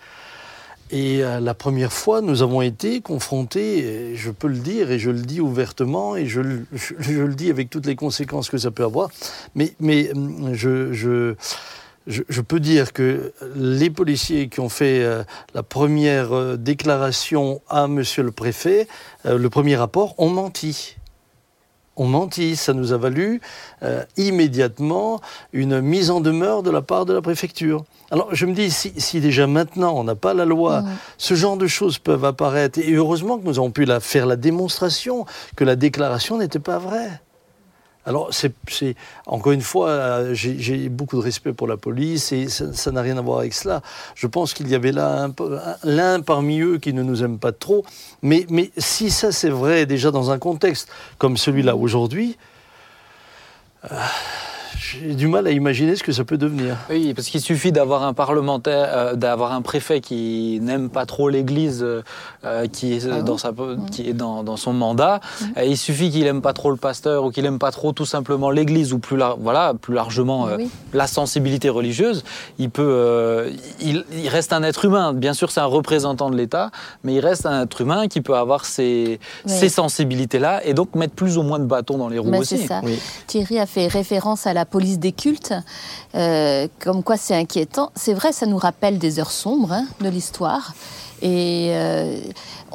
[0.91, 5.09] Et euh, la première fois, nous avons été confrontés, je peux le dire, et je
[5.09, 9.09] le dis ouvertement, et je, le dis avec toutes les conséquences que ça peut avoir,
[9.55, 11.35] mais, mais hum, je
[12.07, 17.87] je, peux dire que les policiers qui ont fait euh, la première euh, déclaration à
[17.87, 18.87] Monsieur le Préfet,
[19.25, 20.97] euh, le premier rapport, ont menti.
[21.95, 22.55] Ont menti.
[22.55, 23.39] Ça nous a valu
[24.17, 25.21] immédiatement
[25.53, 27.85] une mise en demeure de la part de la préfecture.
[28.11, 30.83] Alors je me dis, si, déjà maintenant on n'a pas la loi,
[31.17, 32.79] ce genre de choses peuvent apparaître.
[32.79, 35.25] Et heureusement que nous avons pu la, faire la démonstration
[35.55, 37.21] que la déclaration n'était pas vraie.
[38.05, 38.53] Alors, c'est,
[39.25, 43.21] encore une fois, j'ai beaucoup de respect pour la police et ça n'a rien à
[43.21, 43.81] voir avec cela.
[44.13, 45.27] Je pense qu'il y avait là
[45.83, 47.83] l'un parmi eux qui ne nous aime pas trop.
[48.21, 50.87] Mais, mais si ça c'est vrai déjà dans un contexte
[51.17, 52.37] comme celui-là aujourd'hui,
[53.91, 53.95] euh,
[54.85, 56.77] j'ai du mal à imaginer ce que ça peut devenir.
[56.89, 61.29] Oui, parce qu'il suffit d'avoir un parlementaire, euh, d'avoir un préfet qui n'aime pas trop
[61.29, 62.03] l'Église, euh,
[62.43, 63.51] euh, qui est, ah dans, sa,
[63.91, 65.19] qui est dans, dans son mandat.
[65.41, 65.45] Mmh.
[65.65, 68.51] il suffit qu'il n'aime pas trop le pasteur ou qu'il n'aime pas trop tout simplement
[68.51, 70.47] l'Église ou plus, voilà, plus largement
[70.93, 72.23] la sensibilité religieuse.
[72.59, 75.13] Il peut, il, il, reste un être humain.
[75.13, 76.71] Bien sûr, c'est un représentant de l'État,
[77.03, 81.13] mais il reste un être humain qui peut avoir ces, ces sensibilités-là et donc mettre
[81.13, 82.57] plus ou moins de bâtons dans les roues aussi.
[82.67, 82.81] Ça.
[83.27, 85.53] Thierry a fait référence à la police des cultes,
[86.13, 87.91] euh, comme quoi c'est inquiétant.
[87.95, 90.75] C'est vrai, ça nous rappelle des heures sombres hein, de l'histoire.
[91.23, 92.19] Et euh,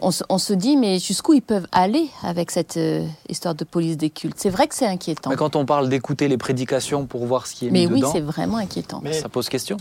[0.02, 4.10] on, se dit, mais jusqu'où ils peuvent aller avec cette euh, histoire de police des
[4.10, 4.36] cultes?
[4.38, 5.30] C'est vrai que c'est inquiétant.
[5.30, 8.08] Mais quand on parle d'écouter les prédications pour voir ce qui est mais mis oui,
[8.12, 9.00] c'est vraiment inquiétant.
[9.04, 9.76] Mais ça pose question.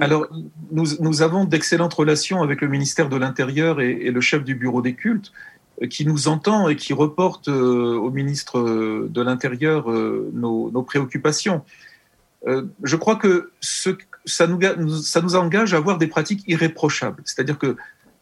[0.00, 0.26] Alors,
[0.70, 4.54] nous, nous avons d'excellentes relations avec le ministère de l'Intérieur et, et, le chef du
[4.54, 5.32] bureau des cultes
[5.90, 11.62] qui nous entend et qui reporte euh, au ministre euh, de l'Intérieur euh, nos, préoccupations.
[12.46, 13.50] je crois que
[14.24, 17.22] ça, nous, engage à avoir des pratiques irréprochables.
[17.24, 17.76] C'est-à-dire que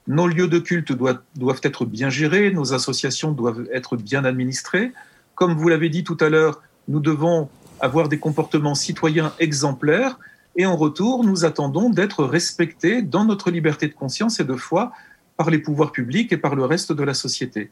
[0.06, 4.92] nos lieux de culte doivent être bien gérés, nos associations doivent être bien administrées.
[5.34, 7.48] Comme vous l'avez dit tout à l'heure, nous devons
[7.80, 10.18] avoir des comportements citoyens exemplaires
[10.56, 14.92] et en retour, nous attendons d'être respectés dans notre liberté de conscience et de foi
[15.36, 17.70] par les pouvoirs publics et par le reste de la société.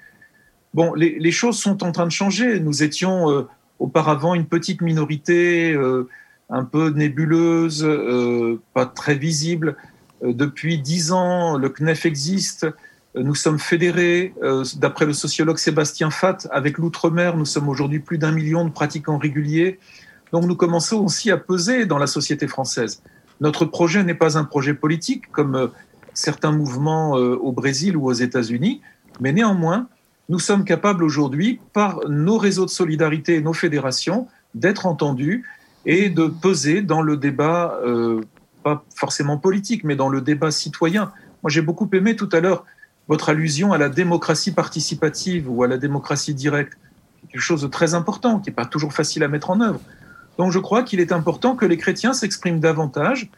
[0.75, 2.59] Bon, les, choses sont en train de changer.
[2.59, 3.43] Nous étions euh,
[3.79, 6.09] auparavant une petite minorité, euh,
[6.49, 9.77] un peu nébuleuse, euh, pas très visible.
[10.23, 12.67] depuis dix ans, le CNEF existe.
[13.15, 14.33] Nous sommes fédérés.
[14.77, 19.19] D'après le sociologue Sébastien Fatt, avec l'outre-mer, nous sommes aujourd'hui plus d'un million de pratiquants
[19.19, 19.79] réguliers.
[20.33, 23.03] Donc nous commençons aussi à peser dans la société française.
[23.43, 25.71] Notre projet n'est pas un projet politique, comme
[26.15, 28.81] certains mouvements euh, au Brésil ou aux États-Unis,
[29.21, 29.89] mais néanmoins,
[30.29, 35.45] nous sommes capables aujourd'hui, par nos réseaux de solidarité et nos fédérations, d'être entendus
[35.85, 38.21] et de peser dans le débat, euh,
[38.63, 41.13] pas forcément politique, mais dans le débat citoyen.
[41.43, 42.65] Moi, j'ai beaucoup aimé tout à l'heure
[43.09, 46.79] votre allusion à la démocratie participative ou à la démocratie directe,
[47.29, 49.81] quelque chose de très important, qui n'est pas toujours facile à mettre en œuvre.
[50.39, 53.29] Donc je crois qu'il est important que les chrétiens s'expriment davantage,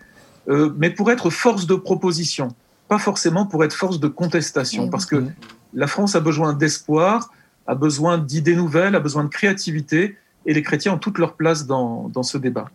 [0.49, 2.49] euh, mais pour être force de proposition,
[2.89, 5.25] pas forcément pour être force de contestation, parce que
[5.73, 7.31] la France a besoin d'espoir,
[7.67, 10.17] a besoin d'idées nouvelles, a besoin de créativité,
[10.47, 12.67] et les chrétiens ont toute leur place dans, dans ce débat.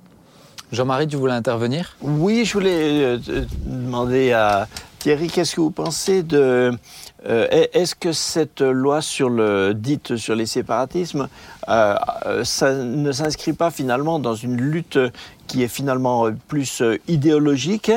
[0.72, 1.96] Jean-Marie, tu voulais intervenir?
[2.02, 4.68] Oui, je voulais euh, demander à
[5.00, 6.72] Thierry, qu'est-ce que vous pensez de...
[7.28, 11.28] Euh, est-ce que cette loi sur le dite sur les séparatismes,
[11.68, 11.96] euh,
[12.44, 15.00] ça ne s'inscrit pas finalement dans une lutte
[15.48, 17.92] qui est finalement plus idéologique?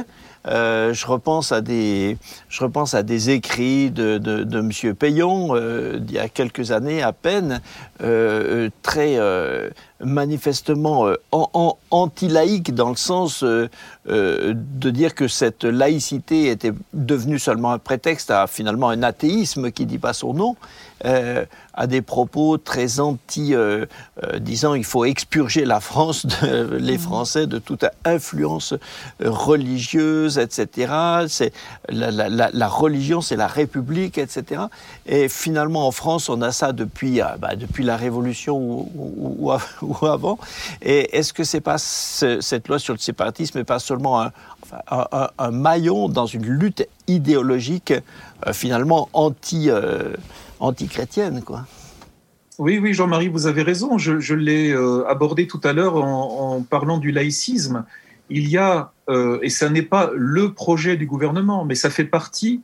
[0.47, 2.17] Euh, je, repense à des,
[2.49, 4.95] je repense à des écrits de, de, de M.
[4.95, 7.61] Payon euh, d'il y a quelques années à peine,
[8.03, 9.71] euh, très euh,
[10.03, 11.17] manifestement euh,
[11.91, 13.69] anti-laïque dans le sens euh,
[14.07, 19.87] de dire que cette laïcité était devenue seulement un prétexte à finalement un athéisme qui
[19.87, 20.57] dit pas son nom,
[21.75, 23.55] à des propos très anti,
[24.39, 27.01] disant il faut expurger la France, de, les mmh.
[27.01, 28.75] Français de toute influence
[29.21, 30.93] religieuse, etc.
[31.27, 31.53] C'est
[31.89, 34.63] la, la, la, la religion, c'est la République, etc.
[35.07, 39.92] Et finalement en France, on a ça depuis, bah, depuis la Révolution ou, ou, ou,
[40.03, 40.39] avant.
[40.81, 44.23] Et est-ce que c'est pas ce, cette loi sur le séparatisme n'est pas seulement
[44.89, 47.93] un, maillon dans une lutte idéologique
[48.47, 50.15] euh, finalement anti, euh,
[50.61, 51.67] anti-chrétienne, quoi?
[52.59, 53.99] Oui, oui, Jean-Marie, vous avez raison.
[53.99, 57.85] Je, l'ai euh, abordé tout à l'heure en, en, parlant du laïcisme.
[58.31, 58.93] Il y a,
[59.43, 62.63] et ça n'est pas le projet du gouvernement, mais ça fait partie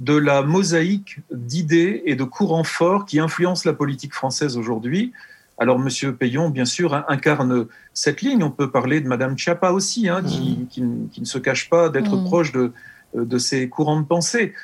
[0.00, 5.12] de la mosaïque d'idées et de courants forts qui influencent la politique française aujourd'hui.
[5.60, 6.16] Alors, M.
[6.16, 8.42] Payon, bien sûr, incarne cette ligne.
[8.42, 10.26] On peut parler de Mme Chiappa aussi, hein, mmh.
[10.26, 10.82] qui, qui,
[11.12, 12.24] qui, ne se cache pas d'être mmh.
[12.24, 12.72] proche de,
[13.14, 14.54] de ces courants de pensée.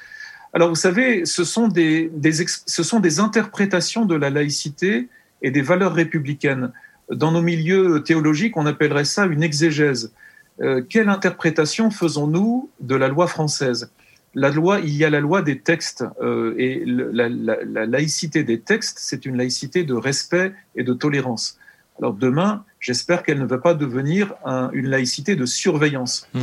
[0.54, 5.08] Alors, vous savez, ce sont des, des, ce sont des interprétations de la laïcité
[5.42, 6.72] et des valeurs républicaines.
[7.10, 10.12] Dans nos milieux théologiques, on appellerait ça une exégèse.
[10.62, 13.90] Euh, quelle interprétation faisons-nous de la loi française?
[14.36, 18.44] La loi, il y a la loi des textes euh, et la, la, la, laïcité
[18.44, 21.58] des textes, c'est une laïcité de respect et de tolérance.
[21.98, 26.28] Alors demain, j'espère qu'elle ne va pas devenir un, une laïcité de surveillance.
[26.34, 26.40] Mmh.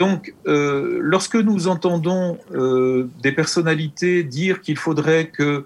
[0.00, 5.64] Donc, euh, lorsque nous entendons euh, des personnalités dire qu'il faudrait que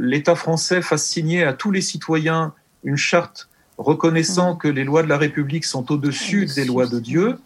[0.00, 2.54] l'État français fasse signer à tous les citoyens
[2.84, 4.58] une charte reconnaissant mmh.
[4.58, 7.38] que les lois de la République sont au-dessus des lois de Dieu,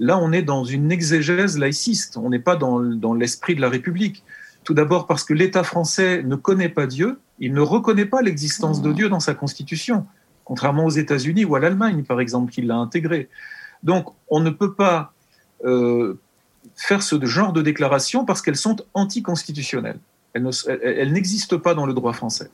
[0.00, 3.68] Là, on est dans une exégèse laïciste, on n'est pas dans, dans l'esprit de la
[3.68, 4.24] République.
[4.64, 8.80] Tout d'abord parce que l'État français ne connaît pas Dieu, il ne reconnaît pas l'existence
[8.80, 10.06] de Dieu dans sa constitution,
[10.44, 13.28] contrairement aux États-Unis ou à l'Allemagne, par exemple, qui l'a intégré.
[13.82, 15.12] Donc, on ne peut pas
[15.64, 16.18] euh,
[16.76, 19.98] faire ce genre de déclaration parce qu'elles sont anticonstitutionnelles.
[20.32, 22.50] Elles, n'existent pas dans le droit français.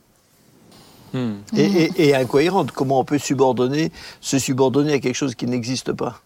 [1.13, 1.33] Mmh.
[1.57, 2.73] Et, et, et incohérente.
[2.73, 6.23] Comment on peut subordonner, se subordonner à quelque chose qui n'existe pas?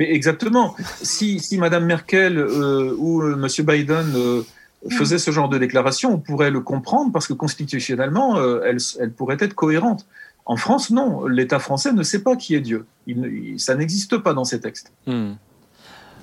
[0.00, 3.66] Mais exactement, si, si Mme Merkel euh, ou euh, M.
[3.66, 4.42] Biden euh,
[4.88, 9.12] faisaient ce genre de déclaration, on pourrait le comprendre parce que constitutionnellement, euh, elle, elle,
[9.12, 10.06] pourrait être cohérente.
[10.46, 11.26] En France, non.
[11.26, 12.86] L'État français ne sait pas qui est Dieu.
[13.06, 14.90] Il, il, ça n'existe pas dans ces textes.
[15.06, 15.32] Hmm.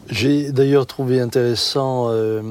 [0.10, 2.42] J'ai d'ailleurs trouvé intéressant euh,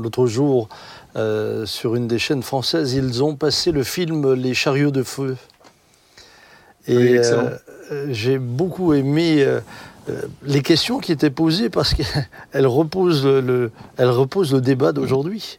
[0.00, 0.68] l'autre jour
[1.16, 5.36] euh, sur une des chaînes françaises, ils ont passé le film Les chariots de feu.
[6.86, 7.18] Et oui,
[8.10, 9.60] j'ai beaucoup aimé euh,
[10.42, 15.58] les questions qui étaient posées parce qu'elles reposent le, elles reposent le débat d'aujourd'hui.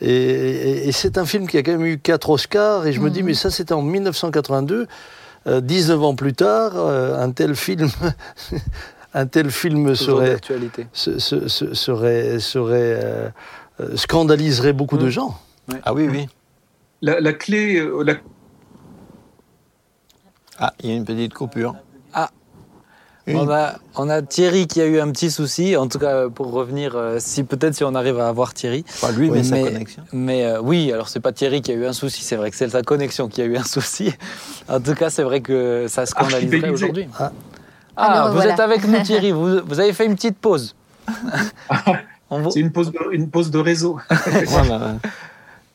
[0.00, 3.00] Et, et, et c'est un film qui a quand même eu quatre Oscars, et je
[3.00, 3.04] mmh.
[3.04, 4.86] me dis, mais ça c'était en 1982,
[5.46, 7.90] euh, 19 ans plus tard, euh, un tel film,
[9.14, 10.36] un tel film serait,
[10.92, 13.30] se, se, se, serait, serait euh,
[13.96, 15.02] scandaliserait beaucoup mmh.
[15.02, 15.38] de gens.
[15.68, 15.80] Ouais.
[15.84, 16.28] Ah oui, oui.
[17.02, 17.84] La, la clé.
[18.04, 18.14] La...
[20.58, 21.74] Ah, il y a une petite coupure.
[23.34, 26.50] On a, on a, Thierry qui a eu un petit souci, en tout cas pour
[26.52, 28.84] revenir, euh, si peut-être si on arrive à avoir Thierry.
[29.00, 30.02] Pas lui, mais, mais sa connexion.
[30.12, 32.56] Mais euh, oui, alors c'est pas Thierry qui a eu un souci, c'est vrai que
[32.56, 34.12] c'est sa connexion qui a eu un souci.
[34.68, 37.08] En tout cas, c'est vrai que ça scandaliserait aujourd'hui.
[37.18, 37.32] Ah,
[37.96, 38.54] ah, ah vous voilà.
[38.54, 40.74] êtes avec nous Thierry, vous, vous, avez fait une petite pause.
[42.50, 43.98] c'est une pause, de, une pause de réseau.
[44.46, 44.96] voilà.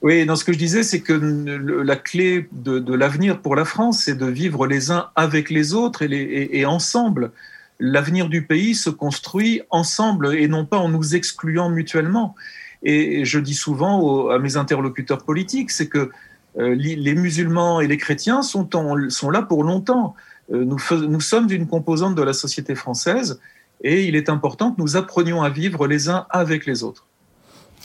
[0.04, 4.01] Oui, dans ce que je disais, c'est que la clé de, l'avenir pour la France,
[4.04, 7.32] c'est de vivre les uns avec les autres et, ensemble.
[7.80, 12.36] L'avenir du pays se construit ensemble et non pas en nous excluant mutuellement.
[12.84, 16.12] Et je dis souvent à mes interlocuteurs politiques, c'est que
[16.60, 20.16] euh, les musulmans et les chrétiens sont, en, sont là pour longtemps.
[20.51, 23.39] Euh, nous, nous sommes une composante de la société française
[23.82, 27.06] et il est important que nous apprenions à vivre les uns avec les autres.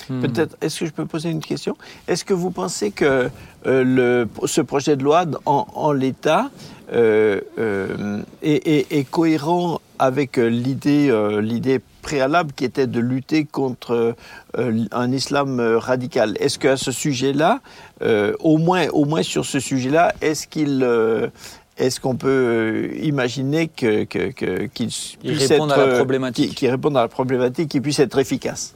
[0.09, 0.21] Hmm.
[0.21, 1.77] Peut-être, est-ce que je peux poser une question?
[2.07, 3.29] Est-ce que vous pensez que
[3.67, 6.51] euh, le, ce projet de loi en, en l'état
[6.93, 11.11] euh, euh, est, est- est cohérent avec l'idée,
[11.43, 14.15] l'idée préalable qui était de lutter contre
[14.57, 16.37] un islam radical?
[16.39, 17.61] Est-ce qu'à ce sujet-là,
[18.41, 20.87] au, moins, au moins sur ce sujet-là, est-ce qu'il...
[21.77, 24.91] est-ce qu'on peut imaginer que, que, que- qu'il
[25.25, 26.49] Il puisse répond à être, la problématique.
[26.51, 28.75] qui, qui répond à la problématique, qui puisse être efficace?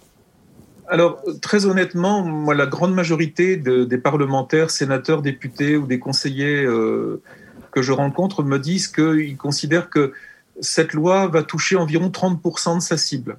[0.92, 6.66] Alors, très honnêtement, moi, la grande majorité de- des parlementaires, sénateurs, députés ou des conseillers
[6.66, 7.22] euh,
[7.70, 10.12] que je rencontre me disent qu'ils considèrent que
[10.60, 13.38] cette loi va toucher environ 30% de sa cible,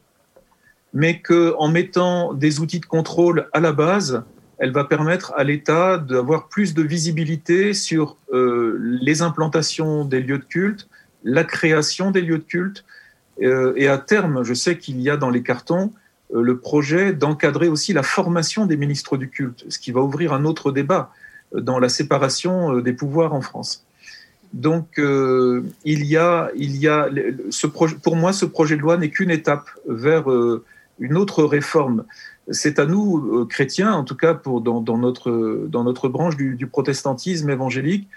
[0.95, 4.23] mais qu'en mettant des outils de contrôle à la base,
[4.57, 10.39] elle va permettre à l'État d'avoir plus de visibilité sur euh, les implantations des lieux
[10.39, 10.87] de culte,
[11.23, 12.83] la création des lieux de culte,
[13.43, 15.91] euh, et à terme, je sais qu'il y a dans les cartons
[16.41, 20.45] le projet d'encadrer aussi la formation des ministres du culte, ce qui va ouvrir un
[20.45, 21.11] autre débat
[21.55, 23.85] euh, dans la séparation euh, des pouvoirs en France.
[24.53, 27.09] Donc, euh, il y a, il y a
[28.03, 30.63] pour moi, ce projet de loi n'est qu'une étape vers euh,
[30.99, 32.05] une autre réforme.
[32.51, 37.49] C'est à nous, euh, chrétiens, en tout cas dans, notre, dans notre branche du, protestantisme
[37.49, 38.07] évangélique,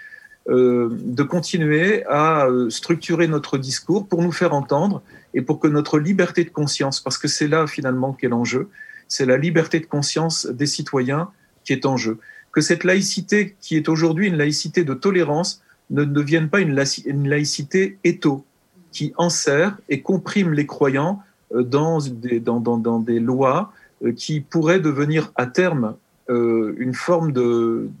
[0.49, 5.01] euh, de continuer à euh, structurer notre discours pour nous faire entendre
[5.37, 8.69] et pour que notre liberté de conscience, parce que c'est là finalement qu'est l'enjeu,
[9.07, 11.29] c'est la liberté de conscience des citoyens
[11.63, 12.17] qui est en jeu.
[12.51, 15.61] Que cette laïcité, qui est aujourd'hui une laïcité de tolérance,
[15.91, 18.45] ne devienne pas une, laïci- une laïcité étau,
[18.91, 21.21] qui enserre et comprime les croyants
[21.53, 23.71] euh, dans des, lois
[24.03, 25.97] euh, qui pourraient devenir à terme
[26.31, 27.91] euh, une forme de,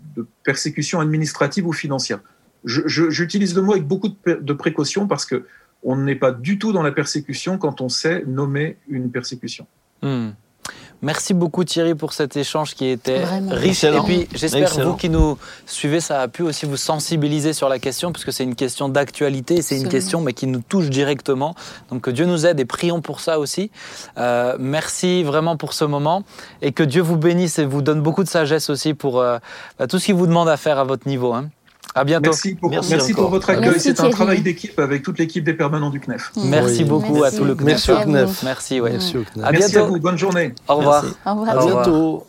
[0.43, 2.19] persécution administrative ou financière.
[2.65, 5.45] J'utilise le mot avec beaucoup de, de précaution parce que
[5.83, 9.65] on n'est pas du tout dans la persécution quand on sait nommer une persécution.
[10.01, 10.29] Hmm.
[11.03, 13.51] Merci beaucoup Thierry pour cet échange qui était Vraiment.
[13.53, 13.83] riche.
[13.83, 14.01] Excellent.
[14.03, 14.89] Et puis j'espère Excellent.
[14.91, 18.31] vous qui nous suivez, ça a pu aussi vous sensibiliser sur la question, parce que
[18.31, 21.53] c'est une question d'actualité, c'est une question mais qui nous touche directement.
[21.91, 23.69] Donc que Dieu nous aide et prions pour ça aussi.
[24.17, 26.23] Euh, merci vraiment pour ce moment
[26.63, 29.37] et que Dieu vous bénisse et vous donne beaucoup de sagesse aussi pour euh,
[29.77, 31.31] bah, tout ce qu'il vous demande à faire à votre niveau.
[31.31, 31.49] hein.
[31.97, 32.29] À bientôt.
[32.29, 33.69] Merci pour, Merci merci votre accueil.
[33.71, 36.31] Merci, C'est un travail d'équipe avec toute l'équipe des permanents du CNEF.
[36.35, 36.89] Merci Oui.
[36.89, 37.37] beaucoup à Merci.
[37.37, 37.65] tout le CNEF.
[37.65, 38.11] Merci au à vous.
[38.11, 38.43] CNEF.
[38.43, 38.91] Merci, ouais.
[38.91, 39.45] Merci au CNEF.
[39.47, 39.93] À Merci à bientôt.
[39.93, 39.99] vous.
[39.99, 40.53] Bonne journée.
[40.67, 41.03] Au revoir.
[41.03, 41.17] Merci.
[41.25, 41.49] Au revoir.
[41.49, 41.83] À Au revoir.
[41.85, 42.27] bientôt.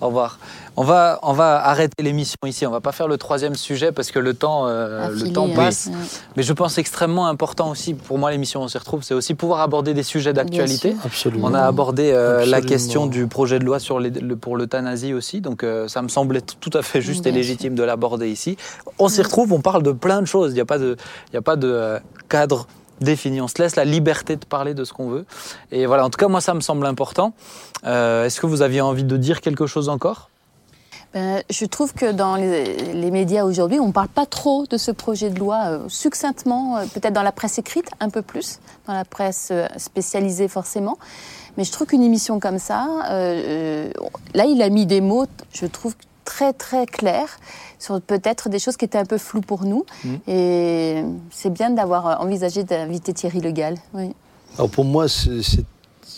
[0.00, 0.38] Au revoir.
[0.76, 2.64] On va, on va arrêter l'émission ici.
[2.66, 5.54] On va pas faire le troisième sujet parce que le temps, euh, le temps hein.
[5.54, 5.86] passe.
[5.88, 5.92] Ouais.
[6.36, 9.60] Mais je pense extrêmement important aussi pour moi l'émission On s'y retrouve, c'est aussi pouvoir
[9.60, 10.96] aborder des sujets d'actualité.
[11.42, 15.12] On a abordé euh, la question du projet de loi sur les- le, pour l'euthanasie
[15.12, 18.56] aussi, donc euh, ça me semblait tout à fait juste et légitime de l'aborder ici.
[18.98, 20.52] On s'y retrouve, on parle de plein de choses.
[20.52, 20.96] Il n'y a pas de,
[21.30, 21.98] il y a pas de euh,
[22.28, 22.66] cadre
[23.00, 23.40] défini.
[23.40, 25.24] On se laisse la liberté de parler de ce qu'on veut.
[25.72, 27.32] Et voilà, en tout cas, moi, ça me semble important.
[27.86, 30.29] Euh, Est-ce que vous aviez envie de dire quelque chose encore?
[31.12, 34.76] Ben, je trouve que dans les, les médias aujourd'hui, on ne parle pas trop de
[34.76, 38.60] ce projet de loi euh, succinctement, euh, peut-être dans la presse écrite un peu plus,
[38.86, 40.98] dans la presse euh, spécialisée forcément.
[41.56, 43.92] Mais je trouve qu'une émission comme ça, euh, euh,
[44.34, 47.40] là, il a mis des mots, je trouve, très très clairs
[47.80, 49.84] sur peut-être des choses qui étaient un peu floues pour nous.
[50.04, 50.18] Mhm.
[50.28, 51.02] Et
[51.32, 53.74] c'est bien d'avoir envisagé d'inviter Thierry Le Gall.
[53.94, 54.14] Oui.
[54.56, 55.64] Alors pour moi, c'est-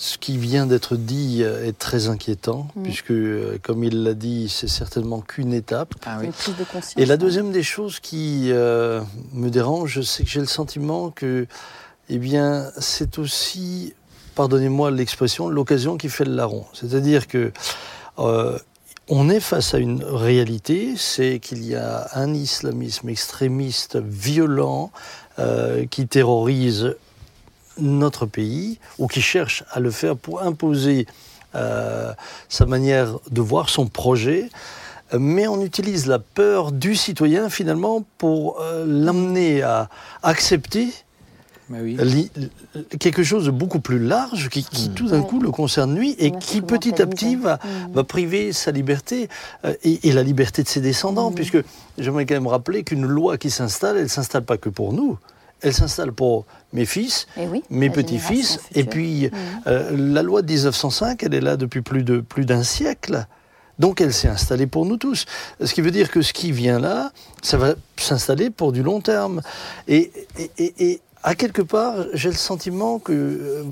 [0.03, 2.83] ce qui vient d'être dit euh, est très inquiétant, Mm.
[2.83, 5.95] puisque, euh, comme il l'a dit, c'est certainement qu'une étape.
[6.05, 6.95] Ah Une prise de conscience.
[6.97, 9.01] Et la deuxième des choses qui euh,
[9.33, 11.47] me dérange, c'est que j'ai le sentiment que,
[12.09, 13.95] eh bien, c'est aussi,
[14.35, 16.65] pardonnez-moi l'expression, l'occasion qui fait le larron.
[16.73, 17.53] C'est-à-dire que
[18.19, 18.59] euh,
[19.09, 24.91] on est face à une réalité, c'est qu'il y a un islamisme extrémiste violent
[25.39, 26.97] euh, qui terrorise
[27.79, 31.07] notre pays ou qui cherche à le faire pour imposer
[31.55, 32.13] euh,
[32.49, 34.49] sa manière de voir son projet
[35.19, 39.91] mais on utilise la peur du citoyen finalement pour euh, l'amener à
[40.23, 40.89] accepter
[41.69, 41.97] Mais oui.
[42.01, 42.31] li-
[42.99, 46.31] quelque chose de beaucoup plus large qui, qui, tout d'un coup le concerne lui et
[46.31, 47.93] qui petit à petit va, Mm.
[47.93, 49.29] va priver sa liberté
[49.67, 51.35] euh, et, et la liberté de ses descendants, Mhm.
[51.37, 51.59] puisque
[51.99, 55.19] j'aimerais quand même rappeler qu'une loi qui s'installe, elle s'installe pas que pour nous,
[55.63, 59.31] elle s'installe pour mes fils, Et oui, mes petits-fils, et puis Mm.
[59.67, 63.27] euh, la loi de 1905, elle est là depuis plus de plus d'un siècle.
[63.79, 65.25] Donc elle s'est installée pour nous tous.
[65.63, 67.11] Ce qui veut dire que ce qui vient là,
[67.43, 69.41] ça va s'installer pour du long terme.
[69.89, 73.63] Et, et, et- et à quelque part, j'ai le sentiment que, euh,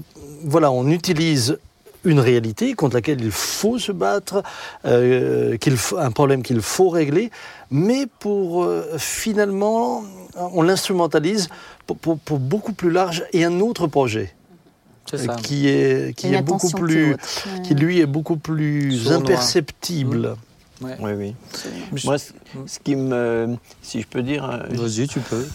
[0.45, 1.59] voilà, on utilise
[2.05, 4.43] une réalité contre laquelle il faut se battre,
[4.87, 7.31] euh, qu'il faut- un problème qu'il faut régler,
[7.71, 10.03] mais pour euh, finalement,
[10.37, 11.49] on l'instrumentalise
[11.87, 14.33] pour, pour- pour beaucoup plus large et un autre projet.
[15.11, 15.35] C'est ça.
[15.35, 17.17] qui est, qui Une est beaucoup plus,
[17.65, 19.19] qui lui est beaucoup plus Sournois.
[19.19, 20.37] imperceptible.
[20.81, 20.97] Ouais.
[21.01, 21.35] Oui, oui.
[22.05, 22.33] Moi, ce,
[22.67, 23.57] ce qui me.
[23.83, 24.45] Si je peux dire.
[24.49, 25.47] euh, Vas-y, tu peux.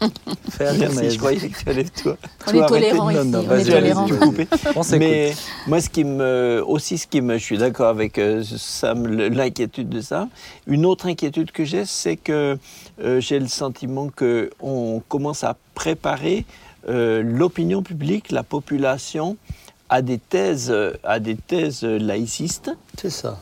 [0.60, 2.16] Je croyais que tu allais toi.
[2.46, 3.30] On toi est tolérant de- non, ici.
[3.30, 4.08] non, on vas-y, est tolérant.
[4.08, 4.46] couper.
[4.76, 4.82] On.
[4.98, 5.34] Mais
[5.66, 6.62] moi, ce qui me.
[6.66, 7.38] Aussi, ce qui me.
[7.38, 10.28] Je suis d'accord avec euh, Sam, l'inquiétude de ça.
[10.66, 12.58] Une autre inquiétude que j'ai, c'est que
[13.02, 16.44] euh, j'ai le sentiment qu'on commence à préparer
[16.88, 19.36] euh, l'opinion publique, la population,
[19.88, 20.74] à des thèses,
[21.04, 22.70] à des thèses laïcistes.
[23.00, 23.38] C'est ça.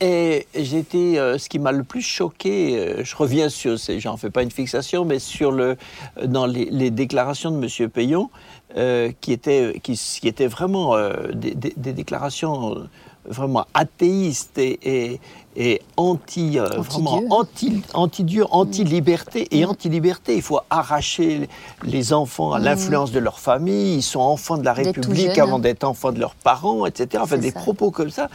[0.00, 4.30] Et été, euh, ce qui m'a le plus choqué, euh, je reviens sur, j'en fais
[4.30, 5.76] pas une fixation, mais sur le,
[6.18, 8.30] euh, dans les, les déclarations de Monsieur Payon,
[8.76, 10.94] euh, qui étaient, qui, qui étaient vraiment
[11.34, 12.86] des, des- des déclarations
[13.28, 15.20] vraiment athéistes et, et,
[15.56, 17.28] et anti, euh, vraiment Anti-Dieu.
[17.30, 20.36] anti, anti-Dieu, anti-liberté et anti-liberté.
[20.36, 21.48] Il faut arracher
[21.82, 23.96] les enfants à l'influence de leur famille.
[23.96, 27.20] Ils sont enfants de la République avant d'être enfants de leurs parents, etc.
[27.24, 27.58] Enfin, des ça.
[27.58, 28.28] propos comme ça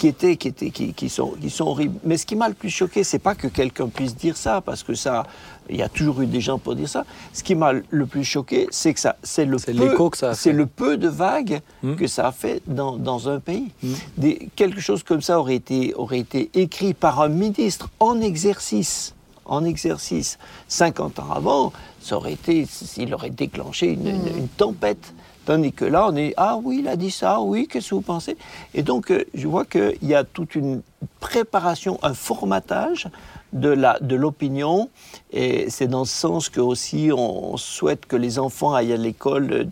[0.00, 2.00] qui étaient, qui étaient, qui, qui sont, qui sont horribles.
[2.04, 4.82] Mais ce qui m'a le plus choqué, c'est pas que quelqu'un puisse dire ça, parce
[4.82, 5.26] que ça,
[5.68, 7.04] il y a toujours eu des gens pour dire ça.
[7.34, 10.16] Ce qui m'a le plus choqué, c'est que ça, c'est le C'est peu- l'écho que
[10.16, 10.56] ça a c'est fait.
[10.56, 11.96] le peu de vagues Hmm.
[11.96, 13.72] que ça a fait dans, dans un pays.
[13.82, 13.92] Hmm.
[14.16, 19.14] Des- quelque chose comme ça aurait été, aurait été écrit par un ministre en exercice,
[19.44, 20.38] en exercice,
[20.68, 25.12] 50 ans avant, ça aurait été, s'il aurait déclenché une, une- une tempête.
[25.46, 28.00] Tandis que là, on est Ah oui, il a dit ça, oui, qu'est-ce que vous
[28.02, 28.36] pensez?
[28.74, 30.82] Et donc, euh, je vois qu'il y a toute une
[31.18, 33.08] préparation, un formatage
[33.52, 34.90] de la de l'opinion.
[35.32, 39.66] Et c'est dans ce sens que aussi on souhaite que les enfants aillent à l'école,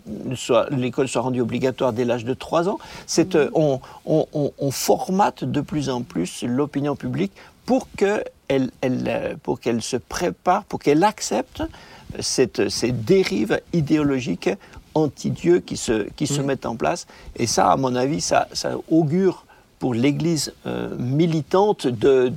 [0.49, 2.79] euh, l'école soit rendue obligatoire dès l'âge de 3 ans.
[3.35, 7.31] Euh, on, on- formate de plus en plus l'opinion publique
[7.65, 8.71] pour que elle,
[9.43, 11.61] pour qu'elle se prépare, pour qu'elle accepte
[12.19, 14.49] cette, ces dérives idéologiques
[14.95, 17.07] anti-Dieu qui se, qui se mettent en place.
[17.35, 19.45] Et ça, à mon avis, ça, ça augure
[19.79, 22.33] pour l'Église euh, militante de,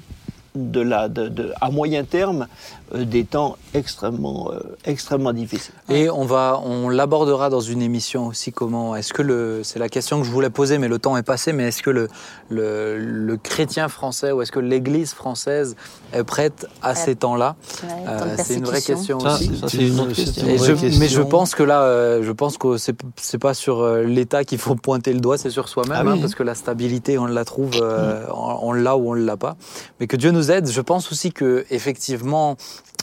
[0.54, 2.46] de la, de, de- à moyen terme
[2.94, 5.74] des temps extrêmement, euh, extrêmement difficiles.
[5.88, 8.52] Et on va, on l'abordera dans une émission aussi.
[8.52, 11.22] Comment est-ce que le, c'est la question que je voulais poser, mais le temps est
[11.22, 11.52] passé.
[11.52, 12.08] Mais est-ce que le,
[12.50, 15.74] le, le chrétien français ou est-ce que l'Église française
[16.12, 17.56] est prête à ces temps-là?
[17.82, 19.56] Ouais, Euh, temps de C'est une vraie question Ça, aussi.
[19.56, 20.44] ça, c'est une autre c'est question.
[20.44, 21.00] une Et vraie je- question.
[21.00, 24.44] mais je pense que là, euh, je pense que c'est c'est pas sur euh, l'État
[24.44, 26.12] qu'il faut pointer le doigt, c'est sur soi-même, Ah oui.
[26.12, 29.24] hein, parce que la stabilité, on la trouve, euh, on, on l'a ou on ne
[29.24, 29.56] l'a pas.
[30.00, 30.68] Mais que Dieu nous aide.
[30.68, 32.54] Je pense aussi que effectivement, euh,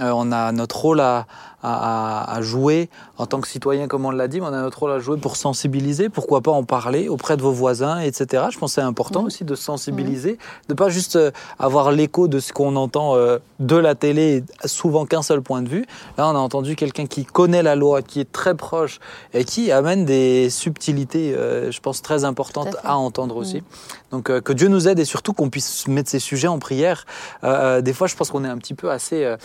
[0.01, 1.25] on a notre rôle à,
[1.63, 4.91] à- jouer en tant que citoyen, comme on l'a dit, mais on a notre rôle
[4.93, 6.07] à jouer pour sensibiliser.
[6.07, 8.45] Pourquoi pas en parler auprès de vos voisins, etc.
[8.51, 10.37] Je pense que c'est important aussi de sensibiliser,
[10.69, 15.05] de pas juste euh, avoir l'écho de ce qu'on entend euh, de la télé, souvent
[15.05, 15.85] qu'un seul point de vue.
[16.17, 18.99] Là, on a entendu quelqu'un qui connaît la loi, qui est très proche
[19.33, 23.63] et qui amène des subtilités, euh, je pense, très importantes à entendre aussi.
[24.11, 27.05] Donc, euh, que Dieu nous aide et surtout qu'on puisse mettre ces sujets en prière.
[27.43, 29.35] Euh, des fois, je pense qu'on est un petit peu assez, euh,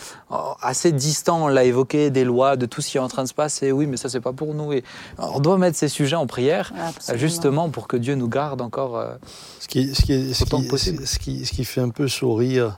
[0.61, 1.43] assez distant.
[1.43, 3.71] On l'a évoqué des lois, de tout ce qui est en train de se passer.
[3.71, 4.73] Oui, mais ça, c'est pas pour nous.
[4.73, 4.83] Et
[5.17, 7.19] on doit mettre ces sujets en prière, euh, Absolument.
[7.19, 8.97] justement, pour que Dieu nous garde encore.
[8.97, 9.15] euh,
[9.59, 11.05] Ce qui, ce qui est- ce Autant qui- que possible.
[11.07, 12.77] ce qui- ce qui fait un peu sourire,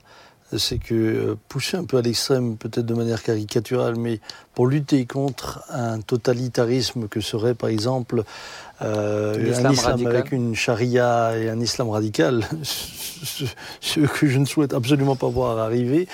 [0.56, 4.22] c'est que euh, poussé un peu à l'extrême, peut-être de manière caricaturale, mais
[4.56, 8.24] pour lutter contre un totalitarisme que serait par exemple
[8.82, 10.16] euh, un islam radical.
[10.16, 13.44] avec une charia et un islam radical, ce,
[13.82, 16.08] ce que je ne souhaite absolument pas voir arriver.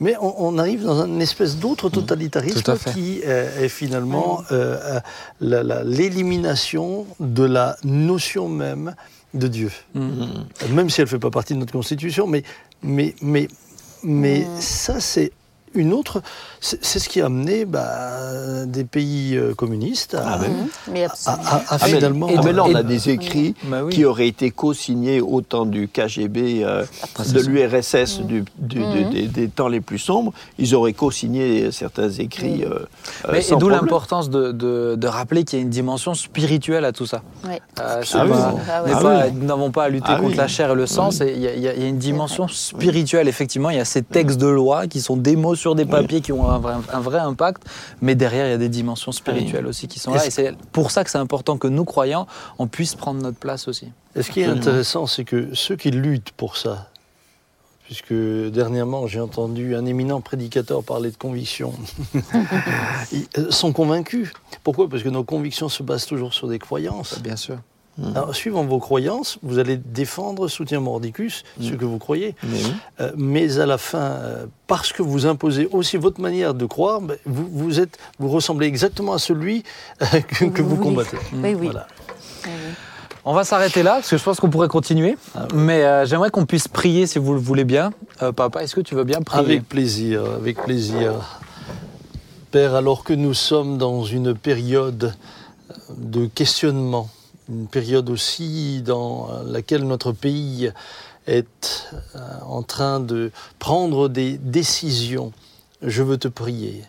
[0.00, 2.92] Mais on, on arrive dans une espèce d'autre totalitarisme à fait.
[2.92, 5.00] qui euh, est finalement euh, euh,
[5.40, 8.94] la- la- l'élimination de la notion même
[9.34, 10.26] de Dieu mm.
[10.72, 12.44] même si elle ne fait pas partie de notre constitution, mais,
[12.82, 13.48] mais, mais,
[14.04, 15.32] mais ça, c'est
[15.74, 16.22] une autre.
[16.60, 20.50] C'est ce qui a amené bah, des pays euh, communistes à, Ah ben.
[20.92, 21.42] Mais à- absolument.
[21.46, 22.28] à- à Ah, mais- finalement.
[22.36, 23.92] ah, mais là, on et- a des écrits Bah oui.
[23.92, 26.84] qui auraient été co-signés au temps du KGB, euh,
[27.32, 29.28] de l'URSS du- du- Mhm.
[29.28, 30.32] des- temps les plus sombres.
[30.58, 32.64] Ils auraient co-signé certains écrits.
[32.64, 32.70] euh,
[33.26, 36.14] euh, Mais, et sans d'où l'importance de, de- de rappeler qu'il y a une dimension
[36.14, 37.22] spirituelle à tout ça.
[37.46, 38.30] Euh, Ah oui.
[38.30, 39.32] pas- Ah Ah pas- oui.
[39.34, 40.36] Nous n'avons pas à lutter Ah contre oui.
[40.36, 41.10] la chair et le sang.
[41.10, 43.70] c'est- Il y, a- y y une dimension spirituelle, effectivement.
[43.70, 46.32] Il y a ces textes de loi qui sont des mots sur des papiers qui
[46.32, 47.64] ont un vrai, un vrai impact,
[48.00, 50.26] mais derrière, il y a des dimensions spirituelles aussi qui sont là.
[50.26, 52.26] Et c'est pour ça que c'est important que nous, croyants,
[52.58, 53.88] on puisse prendre notre place aussi.
[54.16, 56.88] Et ce qui est intéressant, c'est que ceux qui luttent pour ça,
[57.84, 61.72] puisque dernièrement j'ai entendu un éminent prédicateur parler de conviction,
[63.12, 64.32] ils euh, sont convaincus.
[64.62, 64.88] Pourquoi?
[64.88, 67.18] Parce que nos convictions se basent toujours sur des croyances.
[67.20, 67.58] Bien sûr.
[68.14, 72.36] Alors, suivant vos croyances, vous allez défendre, soutien mordicus, ce que vous croyez.
[72.44, 72.72] Mais oui.
[73.00, 77.00] Euh, mais à la fin, euh, parce que vous imposez aussi votre manière de croire,
[77.00, 79.64] ben, vous, vous, êtes, vous ressemblez exactement à celui
[80.02, 81.16] euh, que, que Vous combattez.
[81.32, 81.70] Oui, oui.
[81.72, 81.86] Voilà.
[83.24, 85.18] On va s'arrêter là parce que je pense qu'on pourrait continuer.
[85.52, 87.92] Mais euh, j'aimerais qu'on puisse prier si vous le voulez bien.
[88.22, 89.44] Euh, papa, est-ce que tu veux bien prier?
[89.44, 91.12] Avec plaisir, avec plaisir.
[92.50, 95.14] Père, alors que nous sommes dans une période
[95.98, 97.10] de questionnement,
[97.48, 100.70] une période aussi dans laquelle notre pays
[101.26, 105.32] est euh, en train de prendre des décisions,
[105.82, 106.84] je veux te prier.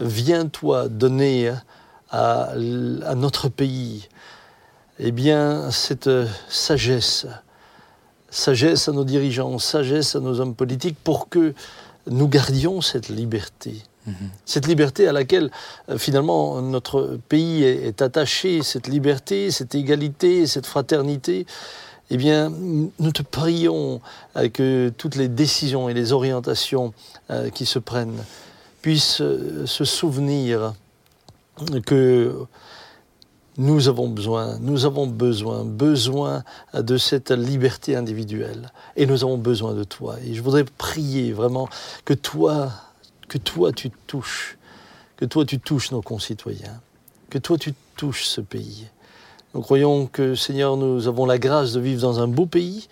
[0.00, 1.52] Viens-toi donner
[2.10, 4.08] à, à notre pays
[4.98, 6.10] eh bien, cette
[6.48, 7.26] sagesse,
[8.30, 11.54] sagesse à nos dirigeants, sagesse à nos hommes politiques pour que
[12.06, 13.82] nous gardions cette liberté.
[14.44, 15.50] Cette liberté à laquelle
[15.88, 21.46] euh, finalement notre pays est, attaché, cette liberté, cette égalité, cette fraternité,
[22.10, 24.00] eh bien, nous te prions
[24.36, 26.92] euh, que toutes les décisions et les orientations
[27.30, 28.24] euh, qui se prennent
[28.82, 29.22] puissent
[29.64, 30.74] se souvenir
[31.86, 32.34] que
[33.56, 36.42] nous avons besoin, nous avons besoin, besoin
[36.74, 38.72] de cette liberté individuelle.
[38.96, 40.16] Et nous avons besoin de toi.
[40.26, 41.68] Et je voudrais prier vraiment
[42.04, 42.72] que toi,
[43.32, 44.58] que toi tu touches,
[45.16, 46.82] que toi tu touches nos concitoyens,
[47.30, 48.88] que toi tu touches ce pays.
[49.54, 52.90] Nous croyons que, Seigneur, nous avons la grâce de vivre dans un beau pays,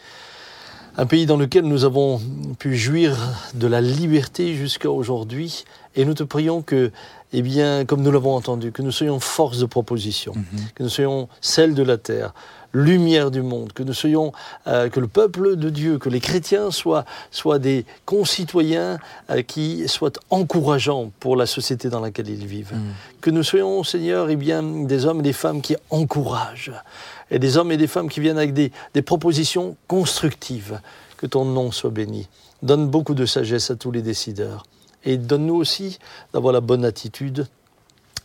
[0.96, 2.20] un pays dans lequel nous avons
[2.58, 3.16] pu jouir
[3.54, 5.64] de la liberté jusqu'à aujourd'hui.
[5.96, 6.92] Et nous te prions que
[7.32, 10.60] eh bien, comme nous l'avons entendu, que nous soyons force de proposition, mhm.
[10.74, 12.34] que nous soyons celle de la terre,
[12.72, 14.32] lumière du monde, que nous soyons,
[14.66, 18.98] euh, que le peuple de Dieu, que les chrétiens soient, soient des concitoyens
[19.30, 22.74] euh, qui soient encourageants pour la société dans laquelle ils vivent.
[22.74, 22.92] Mhm.
[23.20, 26.72] Que nous soyons, Seigneur, eh bien, des hommes et des femmes qui encouragent,
[27.30, 30.80] et des hommes et des femmes qui viennent avec des, des propositions constructives.
[31.16, 32.28] Que ton nom soit béni.
[32.62, 34.64] Donne beaucoup de sagesse à tous les décideurs.
[35.04, 35.98] Et donne-nous aussi
[36.32, 37.46] d'avoir la bonne attitude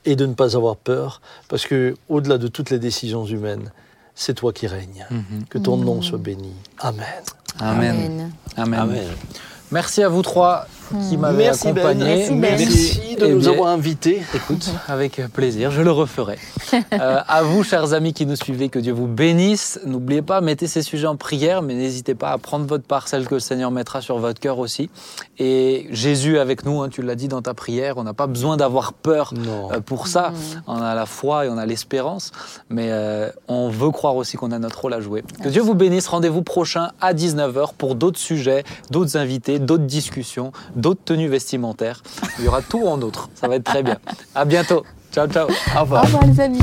[0.05, 3.71] et de ne pas avoir peur, parce que au-delà de toutes les décisions humaines,
[4.13, 5.05] c'est toi qui règnes.
[5.09, 5.45] Mhm.
[5.49, 6.53] Que ton nom soit béni.
[6.79, 7.05] Amen.
[7.59, 8.31] Amen.
[8.55, 9.01] Amen.
[9.71, 10.67] Merci à vous trois
[11.07, 11.53] qui m'avez ben.
[11.53, 12.29] accompagné.
[12.31, 14.21] Merci, de nous avoir invités.
[14.33, 16.37] Écoute, avec plaisir, je le referai.
[16.93, 19.79] Euh, à vous, chers amis qui nous suivez, que Dieu vous bénisse.
[19.85, 23.27] N'oubliez pas, mettez ces sujets en prière, mais n'hésitez pas à prendre votre part, celle
[23.27, 24.89] que le Seigneur mettra sur votre cœur aussi.
[25.39, 28.57] Et Jésus avec nous, hein, tu l'as dit dans ta prière, on n'a pas besoin
[28.57, 29.33] d'avoir peur
[29.71, 30.31] euh, pour ça.
[30.67, 32.31] On a la foi et on a l'espérance,
[32.69, 35.23] mais euh, on veut croire aussi qu'on a notre rôle à jouer.
[35.43, 36.07] Que Dieu vous bénisse.
[36.07, 42.03] Rendez-vous prochain à 19h pour d'autres sujets, d'autres invités, d'autres discussions d'autres tenues vestimentaires.
[42.39, 43.29] Il y aura tout en outre.
[43.35, 43.97] Ça va être très bien.
[44.33, 44.83] À bientôt.
[45.11, 45.47] Ciao, ciao.
[45.75, 46.03] Au revoir.
[46.03, 46.59] Au revoir les amis.